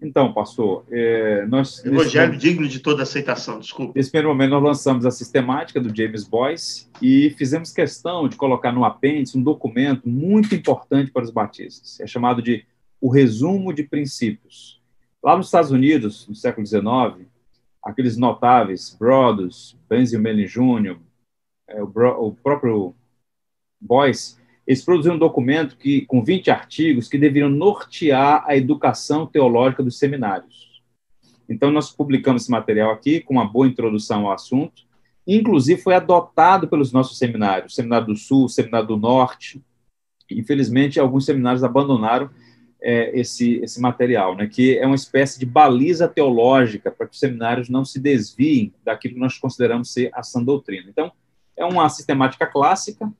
Então, 0.00 0.32
pastor, 0.32 0.84
é, 0.90 1.46
nós... 1.46 1.84
Evangelho 1.84 2.34
nesse, 2.34 2.46
digno 2.46 2.68
de 2.68 2.80
toda 2.80 3.02
aceitação, 3.02 3.58
desculpa. 3.58 3.92
Nesse 3.96 4.10
primeiro 4.10 4.28
momento, 4.28 4.50
nós 4.50 4.62
lançamos 4.62 5.06
a 5.06 5.10
sistemática 5.10 5.80
do 5.80 5.94
James 5.94 6.24
Boyce 6.24 6.88
e 7.00 7.30
fizemos 7.30 7.72
questão 7.72 8.28
de 8.28 8.36
colocar 8.36 8.72
no 8.72 8.84
apêndice 8.84 9.38
um 9.38 9.42
documento 9.42 10.06
muito 10.06 10.54
importante 10.54 11.10
para 11.10 11.22
os 11.22 11.30
batistas. 11.30 11.98
É 11.98 12.06
chamado 12.06 12.42
de 12.42 12.66
o 13.00 13.10
Resumo 13.10 13.72
de 13.72 13.82
Princípios. 13.82 14.80
Lá 15.22 15.36
nos 15.36 15.46
Estados 15.46 15.70
Unidos, 15.70 16.28
no 16.28 16.34
século 16.34 16.66
XIX, 16.66 17.26
aqueles 17.82 18.16
notáveis, 18.16 18.94
Brodus, 18.98 19.76
Benzion 19.88 20.20
Melling 20.20 20.46
Jr., 20.46 20.98
é, 21.68 21.82
o, 21.82 21.90
o, 22.26 22.34
próprio 22.34 22.94
Boyce, 23.80 24.36
eles 24.66 24.84
produziram 24.84 25.16
um 25.16 25.18
documento 25.18 25.76
que, 25.76 26.02
com 26.02 26.24
20 26.24 26.50
artigos 26.50 27.08
que 27.08 27.16
deveriam 27.16 27.48
nortear 27.48 28.44
a 28.46 28.56
educação 28.56 29.26
teológica 29.26 29.82
dos 29.82 29.98
seminários. 29.98 30.82
Então, 31.48 31.70
nós 31.70 31.90
publicamos 31.90 32.42
esse 32.42 32.50
material 32.50 32.90
aqui, 32.90 33.20
com 33.20 33.34
uma 33.34 33.46
boa 33.46 33.68
introdução 33.68 34.26
ao 34.26 34.32
assunto, 34.32 34.82
inclusive 35.26 35.80
foi 35.80 35.94
adotado 35.94 36.68
pelos 36.68 36.92
nossos 36.92 37.18
seminários, 37.18 37.74
Seminário 37.74 38.08
do 38.08 38.16
Sul, 38.16 38.48
Seminário 38.48 38.88
do 38.88 38.96
Norte. 38.96 39.62
Infelizmente, 40.30 40.98
alguns 40.98 41.24
seminários 41.24 41.62
abandonaram 41.62 42.28
é, 42.82 43.18
esse, 43.18 43.56
esse 43.62 43.80
material, 43.80 44.36
né, 44.36 44.46
que 44.46 44.76
é 44.76 44.86
uma 44.86 44.96
espécie 44.96 45.38
de 45.38 45.46
baliza 45.46 46.08
teológica 46.08 46.90
para 46.90 47.06
que 47.06 47.14
os 47.14 47.20
seminários 47.20 47.68
não 47.68 47.84
se 47.84 47.98
desviem 47.98 48.72
daquilo 48.84 49.14
que 49.14 49.20
nós 49.20 49.38
consideramos 49.38 49.92
ser 49.92 50.10
a 50.12 50.22
sã 50.22 50.42
doutrina. 50.42 50.86
Então, 50.88 51.12
é 51.56 51.64
uma 51.64 51.88
sistemática 51.88 52.46
clássica, 52.46 53.10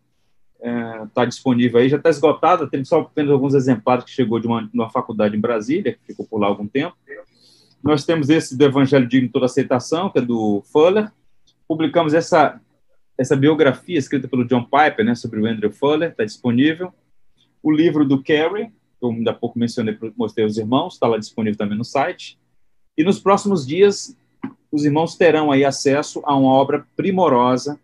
está 1.16 1.24
disponível 1.24 1.80
aí, 1.80 1.88
já 1.88 1.96
está 1.96 2.10
esgotada, 2.10 2.68
temos 2.68 2.88
só 2.88 3.00
apenas 3.00 3.32
alguns 3.32 3.54
exemplares 3.54 4.04
que 4.04 4.10
chegou 4.10 4.38
de 4.38 4.46
uma, 4.46 4.62
de 4.62 4.74
uma 4.74 4.90
faculdade 4.90 5.34
em 5.34 5.40
Brasília, 5.40 5.94
que 5.94 6.12
ficou 6.12 6.26
por 6.26 6.38
lá 6.38 6.46
algum 6.46 6.66
tempo. 6.68 6.94
Nós 7.82 8.04
temos 8.04 8.28
esse 8.28 8.56
do 8.56 8.64
Evangelho 8.64 9.08
Digno 9.08 9.28
de 9.28 9.32
Toda 9.32 9.46
Aceitação, 9.46 10.10
que 10.10 10.18
é 10.18 10.22
do 10.22 10.62
Fuller. 10.70 11.10
Publicamos 11.66 12.12
essa, 12.12 12.60
essa 13.16 13.34
biografia 13.34 13.98
escrita 13.98 14.28
pelo 14.28 14.44
John 14.44 14.64
Piper, 14.64 15.04
né, 15.04 15.14
sobre 15.14 15.40
o 15.40 15.46
Andrew 15.46 15.72
Fuller, 15.72 16.10
está 16.10 16.24
disponível. 16.24 16.92
O 17.62 17.72
livro 17.72 18.04
do 18.04 18.22
Carey, 18.22 18.70
eu 19.00 19.10
ainda 19.10 19.30
há 19.30 19.34
pouco 19.34 19.58
mencionei, 19.58 19.96
mostrei 20.16 20.44
aos 20.44 20.58
irmãos, 20.58 20.94
está 20.94 21.06
lá 21.06 21.16
disponível 21.16 21.56
também 21.56 21.78
no 21.78 21.84
site. 21.84 22.38
E 22.96 23.02
nos 23.02 23.18
próximos 23.18 23.66
dias, 23.66 24.16
os 24.70 24.84
irmãos 24.84 25.16
terão 25.16 25.50
aí 25.50 25.64
acesso 25.64 26.20
a 26.24 26.36
uma 26.36 26.52
obra 26.52 26.86
primorosa, 26.94 27.78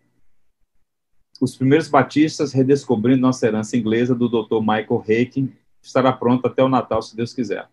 Os 1.43 1.55
Primeiros 1.57 1.89
Batistas 1.89 2.53
Redescobrindo 2.53 3.19
Nossa 3.19 3.45
Herança 3.45 3.75
Inglesa, 3.75 4.15
do 4.15 4.29
Dr. 4.29 4.61
Michael 4.61 5.03
Haken, 5.05 5.51
estará 5.81 6.13
pronto 6.13 6.47
até 6.47 6.63
o 6.63 6.69
Natal, 6.69 7.01
se 7.01 7.17
Deus 7.17 7.33
quiser. 7.33 7.67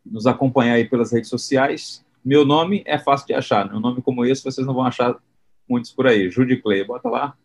nos 0.06 0.26
acompanhar 0.26 0.76
aí 0.76 0.86
pelas 0.86 1.12
redes 1.12 1.30
sociais, 1.30 2.06
meu 2.24 2.46
nome 2.46 2.84
é 2.86 2.98
fácil 2.98 3.28
de 3.28 3.34
achar. 3.34 3.68
Né? 3.68 3.76
Um 3.76 3.82
nome 3.82 4.02
como 4.02 4.24
esse 4.24 4.42
vocês 4.42 4.66
não 4.66 4.74
vão 4.74 4.86
achar 4.86 5.14
muitos 5.68 5.92
por 5.92 6.08
aí. 6.08 6.32
Judy 6.32 6.62
Clay, 6.62 6.86
bota 6.86 7.10
lá, 7.10 7.36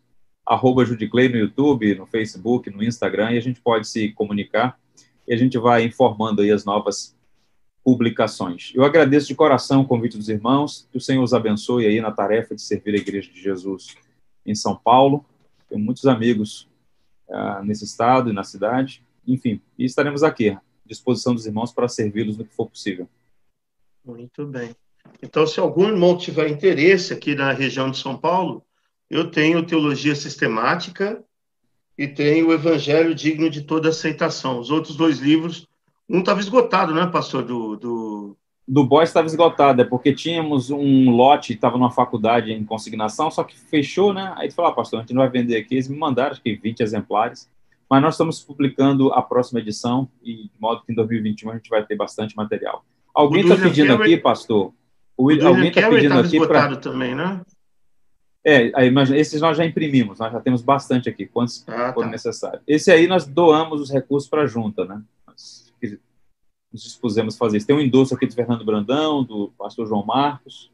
arroba 0.45 0.85
Judy 0.85 1.09
Clay 1.09 1.27
no 1.27 1.35
YouTube, 1.35 1.95
no 1.95 2.05
Facebook, 2.05 2.69
no 2.69 2.81
Instagram, 2.81 3.33
e 3.33 3.37
a 3.37 3.41
gente 3.41 3.59
pode 3.59 3.89
se 3.89 4.13
comunicar 4.13 4.79
e 5.27 5.33
a 5.33 5.37
gente 5.37 5.57
vai 5.57 5.83
informando 5.83 6.41
aí 6.41 6.49
as 6.49 6.63
novas 6.63 7.13
publicações. 7.83 8.71
Eu 8.75 8.83
agradeço 8.83 9.27
de 9.27 9.35
coração 9.35 9.81
o 9.81 9.87
convite 9.87 10.17
dos 10.17 10.29
irmãos, 10.29 10.87
que 10.91 10.97
o 10.97 11.01
Senhor 11.01 11.23
os 11.23 11.33
abençoe 11.33 11.87
aí 11.87 11.99
na 11.99 12.11
tarefa 12.11 12.55
de 12.55 12.61
servir 12.61 12.93
a 12.93 12.97
Igreja 12.97 13.31
de 13.31 13.41
Jesus 13.41 13.95
em 14.45 14.53
São 14.53 14.75
Paulo. 14.75 15.25
Tenho 15.67 15.81
muitos 15.81 16.05
amigos 16.05 16.69
uh, 17.27 17.63
nesse 17.63 17.85
estado 17.85 18.29
e 18.29 18.33
na 18.33 18.43
cidade. 18.43 19.03
Enfim, 19.27 19.61
e 19.77 19.85
estaremos 19.85 20.23
aqui, 20.23 20.49
à 20.49 20.61
disposição 20.85 21.33
dos 21.33 21.45
irmãos 21.45 21.71
para 21.71 21.87
servi-los 21.87 22.37
no 22.37 22.45
que 22.45 22.53
for 22.53 22.67
possível. 22.67 23.07
Muito 24.05 24.45
bem. 24.45 24.75
Então, 25.21 25.45
se 25.47 25.59
algum 25.59 25.87
irmão 25.87 26.17
tiver 26.17 26.49
interesse 26.49 27.13
aqui 27.13 27.35
na 27.35 27.51
região 27.51 27.89
de 27.89 27.97
São 27.97 28.17
Paulo, 28.17 28.63
eu 29.09 29.29
tenho 29.29 29.65
Teologia 29.65 30.15
Sistemática 30.15 31.23
e 31.97 32.07
tenho 32.07 32.47
o 32.47 32.53
Evangelho 32.53 33.13
Digno 33.13 33.49
de 33.49 33.61
Toda 33.61 33.89
Aceitação. 33.89 34.59
Os 34.59 34.71
outros 34.71 34.95
dois 34.95 35.19
livros, 35.19 35.67
um 36.11 36.19
estava 36.19 36.39
esgotado, 36.39 36.93
né, 36.93 37.07
pastor? 37.07 37.43
Do, 37.43 37.75
do... 37.77 38.37
do 38.67 38.83
Boys 38.83 39.09
estava 39.09 39.27
esgotado, 39.27 39.81
é 39.81 39.85
porque 39.85 40.13
tínhamos 40.13 40.69
um 40.69 41.09
lote, 41.09 41.53
estava 41.53 41.77
numa 41.77 41.91
faculdade 41.91 42.51
em 42.51 42.65
consignação, 42.65 43.31
só 43.31 43.43
que 43.43 43.57
fechou, 43.57 44.13
né? 44.13 44.33
Aí 44.37 44.49
tu 44.49 44.55
falou, 44.55 44.71
ah, 44.71 44.75
pastor, 44.75 44.99
a 44.99 45.01
gente 45.01 45.13
não 45.13 45.21
vai 45.21 45.29
vender 45.29 45.55
aqui. 45.57 45.75
Eles 45.75 45.87
me 45.87 45.97
mandaram, 45.97 46.31
acho 46.31 46.41
que 46.41 46.55
20 46.55 46.81
exemplares. 46.81 47.49
Mas 47.89 48.01
nós 48.01 48.13
estamos 48.13 48.41
publicando 48.41 49.11
a 49.13 49.21
próxima 49.21 49.59
edição, 49.59 50.07
e 50.23 50.43
de 50.43 50.51
modo 50.59 50.81
que 50.85 50.91
em 50.91 50.95
2021 50.95 51.49
a 51.49 51.55
gente 51.55 51.69
vai 51.69 51.85
ter 51.85 51.95
bastante 51.95 52.35
material. 52.35 52.85
Alguém 53.13 53.43
está 53.43 53.55
pedindo 53.55 53.93
aqui, 53.93 54.17
pastor, 54.17 54.73
o, 55.17 55.25
o 55.25 55.47
alguém 55.47 55.67
está 55.67 55.89
pedindo 55.89 56.17
aqui 56.17 56.39
para. 56.47 56.75
também, 56.77 57.13
né? 57.13 57.41
É, 58.43 58.71
aí, 58.73 58.89
mas 58.89 59.11
esses 59.11 59.39
nós 59.39 59.55
já 59.55 59.63
imprimimos, 59.63 60.17
nós 60.17 60.31
já 60.31 60.39
temos 60.39 60.63
bastante 60.63 61.07
aqui, 61.07 61.27
quantos 61.27 61.63
ah, 61.67 61.93
for 61.93 62.05
tá. 62.05 62.09
necessário. 62.09 62.59
Esse 62.67 62.91
aí 62.91 63.05
nós 63.05 63.27
doamos 63.27 63.79
os 63.79 63.91
recursos 63.91 64.27
para 64.27 64.43
a 64.43 64.47
junta, 64.47 64.83
né? 64.83 64.99
Nos 66.71 66.83
dispusemos 66.83 67.35
a 67.35 67.37
fazer 67.37 67.57
isso. 67.57 67.67
Tem 67.67 67.75
um 67.75 67.81
endosso 67.81 68.13
aqui 68.13 68.25
do 68.25 68.33
Fernando 68.33 68.65
Brandão, 68.65 69.23
do 69.23 69.51
pastor 69.57 69.87
João 69.87 70.05
Marcos, 70.05 70.71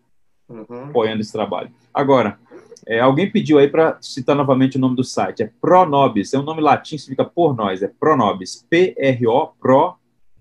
uhum. 0.47 0.85
apoiando 0.89 1.21
esse 1.21 1.31
trabalho. 1.31 1.71
Agora, 1.93 2.39
é, 2.85 2.99
alguém 2.99 3.29
pediu 3.29 3.57
aí 3.57 3.67
para 3.67 3.97
citar 4.01 4.35
novamente 4.35 4.77
o 4.77 4.79
nome 4.79 4.95
do 4.95 5.03
site. 5.03 5.43
É 5.43 5.51
Pronobis. 5.59 6.33
É 6.33 6.39
um 6.39 6.43
nome 6.43 6.61
latim, 6.61 6.97
significa 6.97 7.25
por 7.25 7.55
nós. 7.55 7.81
É 7.81 7.87
Pronobis. 7.87 8.65
P-R-O, 8.69 9.47
Pro 9.59 9.95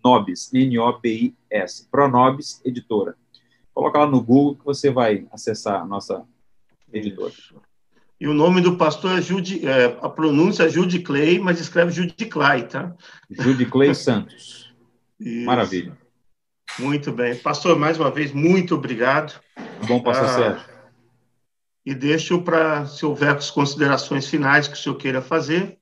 Nobis. 0.05 0.53
N-O-B-I-S. 0.53 1.89
Pronobis 1.91 2.61
Editora. 2.65 3.17
Coloca 3.75 3.99
lá 3.99 4.07
no 4.07 4.23
Google 4.23 4.57
que 4.57 4.65
você 4.65 4.91
vai 4.91 5.27
acessar 5.33 5.83
a 5.83 5.85
nossa 5.85 6.25
editora. 6.93 7.31
Isso. 7.31 7.57
E 8.19 8.27
o 8.27 8.33
nome 8.33 8.63
do 8.63 8.77
pastor 8.77 9.19
é 9.19 9.21
Judy, 9.21 9.67
é, 9.67 9.99
a 10.01 10.09
pronúncia 10.09 10.63
é 10.63 10.69
Judy 10.71 11.01
Clay, 11.01 11.39
mas 11.39 11.61
escreve 11.61 11.93
Judy 11.93 12.25
Clay, 12.25 12.63
tá? 12.63 12.95
Judy 13.29 13.67
Clay 13.67 13.93
Santos. 13.95 14.75
Isso. 15.19 15.47
Maravilha. 15.47 15.97
Muito 16.79 17.13
bem. 17.13 17.37
Pastor, 17.37 17.79
mais 17.79 17.99
uma 17.99 18.11
vez, 18.11 18.33
muito 18.33 18.75
obrigado. 18.75 19.41
Bom, 19.87 20.03
pastor 20.03 20.27
ah, 20.27 20.29
Sérgio 20.29 20.77
e 21.87 21.95
deixo 21.95 22.43
para, 22.43 22.85
se 22.87 23.07
houver 23.07 23.37
as 23.37 23.49
considerações 23.49 24.29
finais 24.29 24.67
que 24.67 24.75
o 24.75 24.77
senhor 24.77 24.97
queira 24.97 25.23
fazer, 25.23 25.79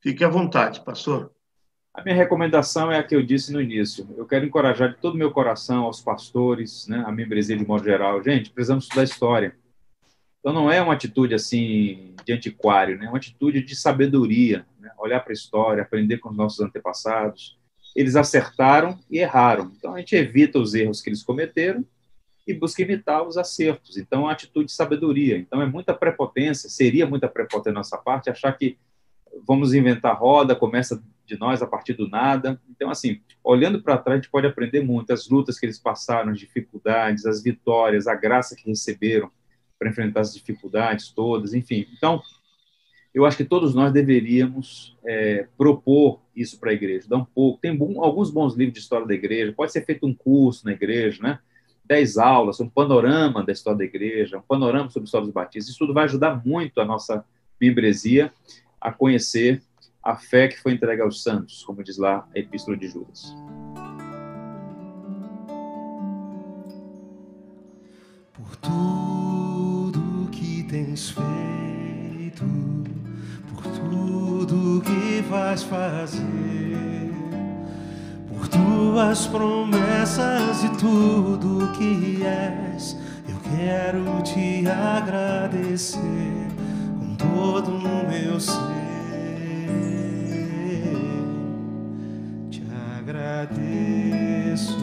fique 0.00 0.24
à 0.24 0.28
vontade, 0.28 0.80
pastor. 0.80 1.30
A 1.92 2.02
minha 2.02 2.16
recomendação 2.16 2.90
é 2.90 2.98
a 2.98 3.02
que 3.02 3.14
eu 3.14 3.22
disse 3.22 3.52
no 3.52 3.60
início. 3.60 4.08
Eu 4.16 4.26
quero 4.26 4.46
encorajar 4.46 4.90
de 4.90 4.96
todo 4.96 5.14
o 5.14 5.18
meu 5.18 5.30
coração 5.30 5.84
aos 5.84 6.00
pastores, 6.00 6.86
né, 6.88 7.04
a 7.06 7.12
membresia 7.12 7.56
de 7.56 7.66
modo 7.66 7.84
geral. 7.84 8.22
Gente, 8.22 8.50
precisamos 8.50 8.84
estudar 8.84 9.04
história. 9.04 9.54
Então 10.40 10.52
não 10.52 10.70
é 10.70 10.80
uma 10.80 10.94
atitude 10.94 11.34
assim 11.34 12.14
de 12.24 12.32
antiquário, 12.32 12.98
né? 12.98 13.06
é 13.06 13.08
uma 13.08 13.18
atitude 13.18 13.62
de 13.62 13.76
sabedoria. 13.76 14.64
Né? 14.78 14.90
Olhar 14.98 15.20
para 15.20 15.32
a 15.32 15.34
história, 15.34 15.82
aprender 15.82 16.18
com 16.18 16.30
os 16.30 16.36
nossos 16.36 16.60
antepassados. 16.60 17.58
Eles 17.96 18.14
acertaram 18.14 18.98
e 19.10 19.18
erraram. 19.18 19.72
Então 19.76 19.94
a 19.94 19.98
gente 19.98 20.14
evita 20.14 20.58
os 20.58 20.74
erros 20.74 21.00
que 21.00 21.08
eles 21.08 21.22
cometeram 21.22 21.84
e 22.46 22.54
busca 22.54 22.82
imitar 22.82 23.26
os 23.26 23.36
acertos. 23.36 23.96
Então, 23.96 24.20
é 24.20 24.24
uma 24.24 24.32
atitude 24.32 24.66
de 24.66 24.72
sabedoria. 24.72 25.36
Então, 25.36 25.60
é 25.60 25.66
muita 25.66 25.92
prepotência, 25.92 26.70
seria 26.70 27.04
muita 27.04 27.28
prepotência 27.28 27.72
da 27.72 27.78
nossa 27.78 27.98
parte, 27.98 28.30
achar 28.30 28.52
que 28.52 28.78
vamos 29.44 29.74
inventar 29.74 30.16
roda, 30.16 30.54
começa 30.54 31.02
de 31.26 31.36
nós 31.38 31.60
a 31.60 31.66
partir 31.66 31.94
do 31.94 32.08
nada. 32.08 32.60
Então, 32.70 32.88
assim, 32.88 33.20
olhando 33.42 33.82
para 33.82 33.98
trás, 33.98 34.18
a 34.18 34.22
gente 34.22 34.30
pode 34.30 34.46
aprender 34.46 34.80
muito 34.80 35.12
as 35.12 35.28
lutas 35.28 35.58
que 35.58 35.66
eles 35.66 35.78
passaram, 35.78 36.30
as 36.30 36.38
dificuldades, 36.38 37.26
as 37.26 37.42
vitórias, 37.42 38.06
a 38.06 38.14
graça 38.14 38.54
que 38.54 38.68
receberam 38.68 39.28
para 39.76 39.90
enfrentar 39.90 40.20
as 40.20 40.32
dificuldades 40.32 41.10
todas, 41.10 41.52
enfim. 41.52 41.86
Então, 41.96 42.22
eu 43.12 43.26
acho 43.26 43.36
que 43.36 43.44
todos 43.44 43.74
nós 43.74 43.92
deveríamos 43.92 44.96
é, 45.04 45.48
propor 45.58 46.20
isso 46.36 46.60
para 46.60 46.70
a 46.70 46.74
igreja, 46.74 47.08
dar 47.08 47.16
um 47.16 47.24
pouco. 47.24 47.58
Tem 47.60 47.74
bom, 47.74 48.04
alguns 48.04 48.30
bons 48.30 48.54
livros 48.54 48.74
de 48.74 48.80
história 48.80 49.06
da 49.06 49.14
igreja, 49.14 49.52
pode 49.52 49.72
ser 49.72 49.84
feito 49.84 50.06
um 50.06 50.14
curso 50.14 50.64
na 50.64 50.72
igreja, 50.72 51.22
né? 51.22 51.38
dez 51.86 52.18
aulas, 52.18 52.60
um 52.60 52.68
panorama 52.68 53.44
da 53.44 53.52
história 53.52 53.78
da 53.78 53.84
igreja, 53.84 54.38
um 54.38 54.42
panorama 54.42 54.90
sobre 54.90 55.04
a 55.04 55.08
história 55.08 55.26
dos 55.26 55.34
batistas. 55.34 55.70
Isso 55.70 55.78
tudo 55.78 55.94
vai 55.94 56.04
ajudar 56.04 56.44
muito 56.44 56.80
a 56.80 56.84
nossa 56.84 57.24
membresia 57.60 58.32
a 58.80 58.92
conhecer 58.92 59.62
a 60.02 60.16
fé 60.16 60.48
que 60.48 60.60
foi 60.60 60.72
entregue 60.72 61.02
aos 61.02 61.22
santos, 61.22 61.64
como 61.64 61.82
diz 61.82 61.96
lá 61.96 62.28
a 62.34 62.38
Epístola 62.38 62.76
de 62.76 62.88
Judas. 62.88 63.34
Por 68.32 68.56
tudo 68.56 70.30
que 70.30 70.62
tens 70.64 71.10
feito, 71.10 72.44
que 74.80 75.22
vais 75.28 75.62
fazer 75.62 77.12
por 78.28 78.48
tuas 78.48 79.26
promessas 79.26 80.64
e 80.64 80.68
tudo 80.70 81.72
que 81.72 82.22
és. 82.24 82.96
Eu 83.28 83.36
quero 83.56 84.22
te 84.22 84.66
agradecer 84.68 86.00
com 86.98 87.14
todo 87.16 87.70
o 87.72 88.08
meu 88.08 88.38
ser. 88.40 88.56
Te 92.50 92.62
agradeço, 92.98 94.78